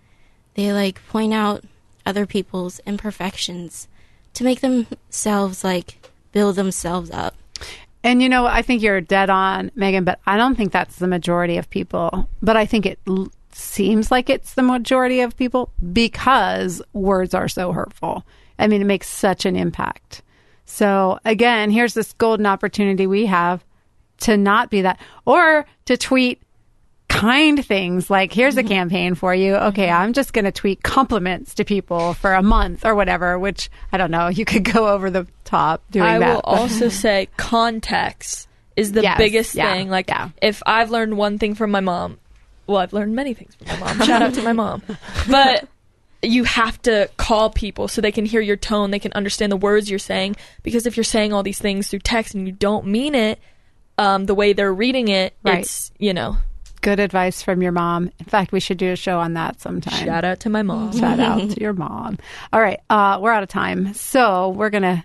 they 0.53 0.71
like 0.73 1.05
point 1.07 1.33
out 1.33 1.63
other 2.05 2.25
people's 2.25 2.79
imperfections 2.85 3.87
to 4.33 4.43
make 4.43 4.61
themselves 4.61 5.63
like 5.63 5.97
build 6.31 6.55
themselves 6.55 7.09
up. 7.11 7.35
And 8.03 8.21
you 8.21 8.29
know, 8.29 8.45
I 8.45 8.61
think 8.61 8.81
you're 8.83 9.01
dead 9.01 9.29
on, 9.31 9.71
Megan, 9.75 10.03
but 10.03 10.19
I 10.25 10.37
don't 10.37 10.55
think 10.55 10.71
that's 10.71 10.97
the 10.97 11.07
majority 11.07 11.57
of 11.57 11.69
people. 11.69 12.29
But 12.41 12.55
I 12.55 12.65
think 12.65 12.85
it 12.85 12.99
l- 13.07 13.31
seems 13.57 14.11
like 14.11 14.29
it's 14.29 14.53
the 14.53 14.63
majority 14.63 15.21
of 15.21 15.35
people 15.35 15.71
because 15.91 16.81
words 16.93 17.33
are 17.33 17.47
so 17.47 17.71
hurtful. 17.71 18.25
I 18.59 18.67
mean, 18.67 18.81
it 18.81 18.85
makes 18.85 19.07
such 19.07 19.45
an 19.45 19.55
impact. 19.55 20.21
So 20.65 21.19
again, 21.25 21.71
here's 21.71 21.93
this 21.93 22.13
golden 22.13 22.45
opportunity 22.45 23.07
we 23.07 23.25
have 23.25 23.63
to 24.19 24.37
not 24.37 24.69
be 24.69 24.81
that 24.81 24.99
or 25.25 25.65
to 25.85 25.97
tweet 25.97 26.41
kind 27.07 27.65
things 27.65 28.09
like 28.09 28.33
here's 28.33 28.57
a 28.57 28.59
mm-hmm. 28.59 28.67
campaign 28.67 29.15
for 29.15 29.33
you 29.33 29.53
mm-hmm. 29.53 29.67
okay 29.67 29.89
i'm 29.89 30.11
just 30.11 30.33
going 30.33 30.43
to 30.43 30.51
tweet 30.51 30.83
compliments 30.83 31.55
to 31.55 31.63
people 31.63 32.13
for 32.15 32.33
a 32.33 32.43
month 32.43 32.85
or 32.85 32.95
whatever 32.95 33.39
which 33.39 33.69
i 33.93 33.97
don't 33.97 34.11
know 34.11 34.27
you 34.27 34.43
could 34.43 34.63
go 34.63 34.89
over 34.89 35.09
the 35.09 35.25
top 35.45 35.81
doing 35.89 36.05
I 36.05 36.19
that 36.19 36.29
i 36.29 36.33
will 36.33 36.41
also 36.41 36.89
say 37.03 37.29
context 37.37 38.47
is 38.77 38.91
the 38.91 39.01
Yes, 39.01 39.17
biggest 39.17 39.55
yeah, 39.55 39.73
thing. 39.73 39.89
Like, 39.89 40.07
yeah. 40.07 40.29
if 40.41 40.61
I've 40.65 40.91
learned 40.91 41.17
one 41.17 41.39
thing 41.39 41.55
from 41.55 41.71
my 41.71 41.81
mom, 41.81 42.19
well, 42.67 42.77
I've 42.77 42.93
learned 42.93 43.15
many 43.15 43.33
things 43.33 43.55
from 43.55 43.79
my 43.79 43.93
mom. 43.93 44.05
Shout 44.07 44.21
out 44.21 44.33
to 44.35 44.41
my 44.41 44.53
mom. 44.53 44.81
But 45.29 45.67
you 46.21 46.43
have 46.45 46.81
to 46.83 47.09
call 47.17 47.49
people 47.49 47.87
so 47.87 48.01
they 48.01 48.11
can 48.11 48.25
hear 48.25 48.41
your 48.41 48.55
tone, 48.57 48.91
they 48.91 48.99
can 48.99 49.13
understand 49.13 49.51
the 49.51 49.57
words 49.57 49.89
you're 49.89 49.99
saying. 49.99 50.35
Because 50.63 50.85
if 50.85 50.97
you're 50.97 51.03
saying 51.03 51.31
all 51.33 51.43
these 51.43 51.59
things 51.59 51.87
through 51.87 51.99
text 51.99 52.33
and 52.35 52.47
you 52.47 52.51
don't 52.53 52.87
mean 52.87 53.15
it 53.15 53.39
um, 53.97 54.25
the 54.25 54.35
way 54.35 54.53
they're 54.53 54.73
reading 54.73 55.07
it, 55.07 55.33
Right. 55.43 55.59
it's, 55.59 55.91
you 55.97 56.13
know, 56.13 56.37
good 56.81 56.99
advice 56.99 57.41
from 57.41 57.61
your 57.61 57.71
mom. 57.71 58.11
In 58.19 58.25
fact, 58.25 58.51
we 58.51 58.59
should 58.59 58.77
do 58.77 58.91
a 58.91 58.95
show 58.95 59.19
on 59.19 59.33
that 59.33 59.59
sometime. 59.61 60.05
shout 60.05 60.23
out 60.23 60.39
to 60.41 60.49
my 60.49 60.61
mom. 60.63 60.91
Shout 60.97 61.19
out 61.19 61.49
to 61.51 61.59
your 61.61 61.73
mom. 61.73 62.17
All 62.53 62.61
right, 62.61 62.79
uh, 62.89 63.19
we're 63.21 63.31
out 63.31 63.43
of 63.43 63.49
time, 63.49 63.93
so 63.93 64.49
we're 64.49 64.69
gonna 64.69 65.03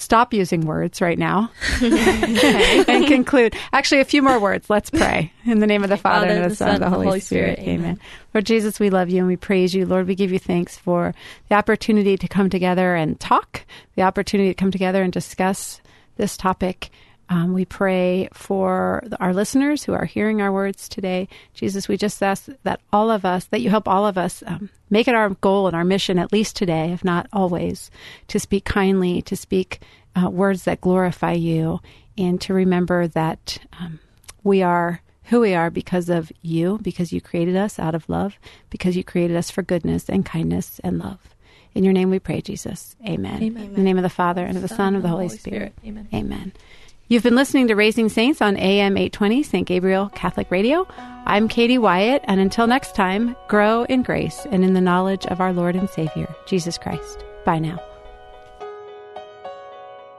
stop 0.00 0.32
using 0.32 0.62
words 0.62 1.00
right 1.00 1.18
now 1.18 1.50
and 1.82 3.06
conclude. 3.06 3.54
Actually, 3.72 4.00
a 4.00 4.04
few 4.04 4.22
more 4.22 4.40
words. 4.40 4.70
Let's 4.70 4.90
pray 4.90 5.32
in 5.44 5.60
the 5.60 5.66
name 5.66 5.84
of 5.84 5.90
the 5.90 5.96
Father 5.96 6.26
and 6.26 6.44
of 6.44 6.50
the 6.50 6.56
Son 6.56 6.68
and 6.68 6.82
of 6.82 6.90
the 6.90 6.96
Holy 6.96 7.20
Spirit. 7.20 7.58
Amen. 7.60 8.00
Lord 8.34 8.46
Jesus, 8.46 8.80
we 8.80 8.90
love 8.90 9.10
you 9.10 9.18
and 9.18 9.26
we 9.26 9.36
praise 9.36 9.74
you. 9.74 9.86
Lord, 9.86 10.06
we 10.06 10.14
give 10.14 10.32
you 10.32 10.38
thanks 10.38 10.76
for 10.76 11.14
the 11.48 11.54
opportunity 11.54 12.16
to 12.16 12.28
come 12.28 12.48
together 12.48 12.94
and 12.94 13.20
talk, 13.20 13.66
the 13.96 14.02
opportunity 14.02 14.50
to 14.50 14.54
come 14.54 14.70
together 14.70 15.02
and 15.02 15.12
discuss 15.12 15.80
this 16.16 16.36
topic. 16.36 16.90
Um, 17.30 17.52
we 17.54 17.64
pray 17.64 18.28
for 18.32 19.02
the- 19.06 19.18
our 19.20 19.32
listeners 19.32 19.84
who 19.84 19.92
are 19.94 20.04
hearing 20.04 20.42
our 20.42 20.52
words 20.52 20.88
today. 20.88 21.28
Jesus, 21.54 21.86
we 21.86 21.96
just 21.96 22.20
ask 22.22 22.48
that 22.64 22.80
all 22.92 23.08
of 23.08 23.24
us, 23.24 23.44
that 23.46 23.60
you 23.60 23.70
help 23.70 23.86
all 23.86 24.04
of 24.04 24.18
us 24.18 24.42
um, 24.48 24.68
make 24.90 25.06
it 25.06 25.14
our 25.14 25.30
goal 25.30 25.68
and 25.68 25.76
our 25.76 25.84
mission, 25.84 26.18
at 26.18 26.32
least 26.32 26.56
today, 26.56 26.92
if 26.92 27.04
not 27.04 27.28
always, 27.32 27.88
to 28.28 28.40
speak 28.40 28.64
kindly, 28.64 29.22
to 29.22 29.36
speak 29.36 29.80
uh, 30.20 30.28
words 30.28 30.64
that 30.64 30.80
glorify 30.80 31.32
you, 31.32 31.80
and 32.18 32.40
to 32.40 32.52
remember 32.52 33.06
that 33.06 33.58
um, 33.80 34.00
we 34.42 34.60
are 34.60 35.00
who 35.24 35.38
we 35.40 35.54
are 35.54 35.70
because 35.70 36.08
of 36.08 36.32
you, 36.42 36.80
because 36.82 37.12
you 37.12 37.20
created 37.20 37.54
us 37.54 37.78
out 37.78 37.94
of 37.94 38.08
love, 38.08 38.36
because 38.70 38.96
you 38.96 39.04
created 39.04 39.36
us 39.36 39.48
for 39.52 39.62
goodness 39.62 40.08
and 40.08 40.26
kindness 40.26 40.80
and 40.82 40.98
love. 40.98 41.20
In 41.72 41.84
your 41.84 41.92
name 41.92 42.10
we 42.10 42.18
pray, 42.18 42.40
Jesus. 42.40 42.96
Amen. 43.06 43.40
Amen. 43.40 43.64
In 43.66 43.74
the 43.74 43.82
name 43.82 43.96
of 43.96 44.02
the 44.02 44.08
Father 44.10 44.44
and 44.44 44.56
of 44.56 44.62
the 44.62 44.68
Son 44.68 44.88
and 44.88 44.96
of 44.96 45.02
the 45.02 45.08
Holy, 45.08 45.28
Spirit. 45.28 45.72
Amen. 45.86 46.08
Amen. 46.12 46.52
You've 47.10 47.24
been 47.24 47.34
listening 47.34 47.66
to 47.66 47.74
Raising 47.74 48.08
Saints 48.08 48.40
on 48.40 48.56
AM 48.56 48.96
820 48.96 49.42
St. 49.42 49.66
Gabriel 49.66 50.10
Catholic 50.10 50.48
Radio. 50.48 50.86
I'm 51.26 51.48
Katie 51.48 51.76
Wyatt, 51.76 52.22
and 52.28 52.40
until 52.40 52.68
next 52.68 52.94
time, 52.94 53.34
grow 53.48 53.82
in 53.82 54.04
grace 54.04 54.46
and 54.52 54.64
in 54.64 54.74
the 54.74 54.80
knowledge 54.80 55.26
of 55.26 55.40
our 55.40 55.52
Lord 55.52 55.74
and 55.74 55.90
Savior, 55.90 56.32
Jesus 56.46 56.78
Christ. 56.78 57.24
Bye 57.44 57.58
now. 57.58 57.80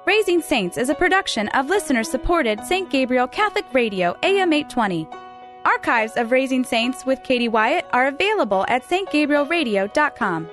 Raising 0.05 0.41
Saints 0.41 0.77
is 0.77 0.89
a 0.89 0.95
production 0.95 1.47
of 1.49 1.69
listener 1.69 2.03
supported 2.03 2.59
St. 2.65 2.89
Gabriel 2.89 3.25
Catholic 3.25 3.73
Radio 3.73 4.17
AM 4.21 4.51
820. 4.51 5.07
Archives 5.63 6.17
of 6.17 6.29
Raising 6.33 6.65
Saints 6.65 7.05
with 7.05 7.23
Katie 7.23 7.47
Wyatt 7.47 7.85
are 7.93 8.07
available 8.07 8.65
at 8.67 8.83
stgabrielradio.com. 8.83 10.49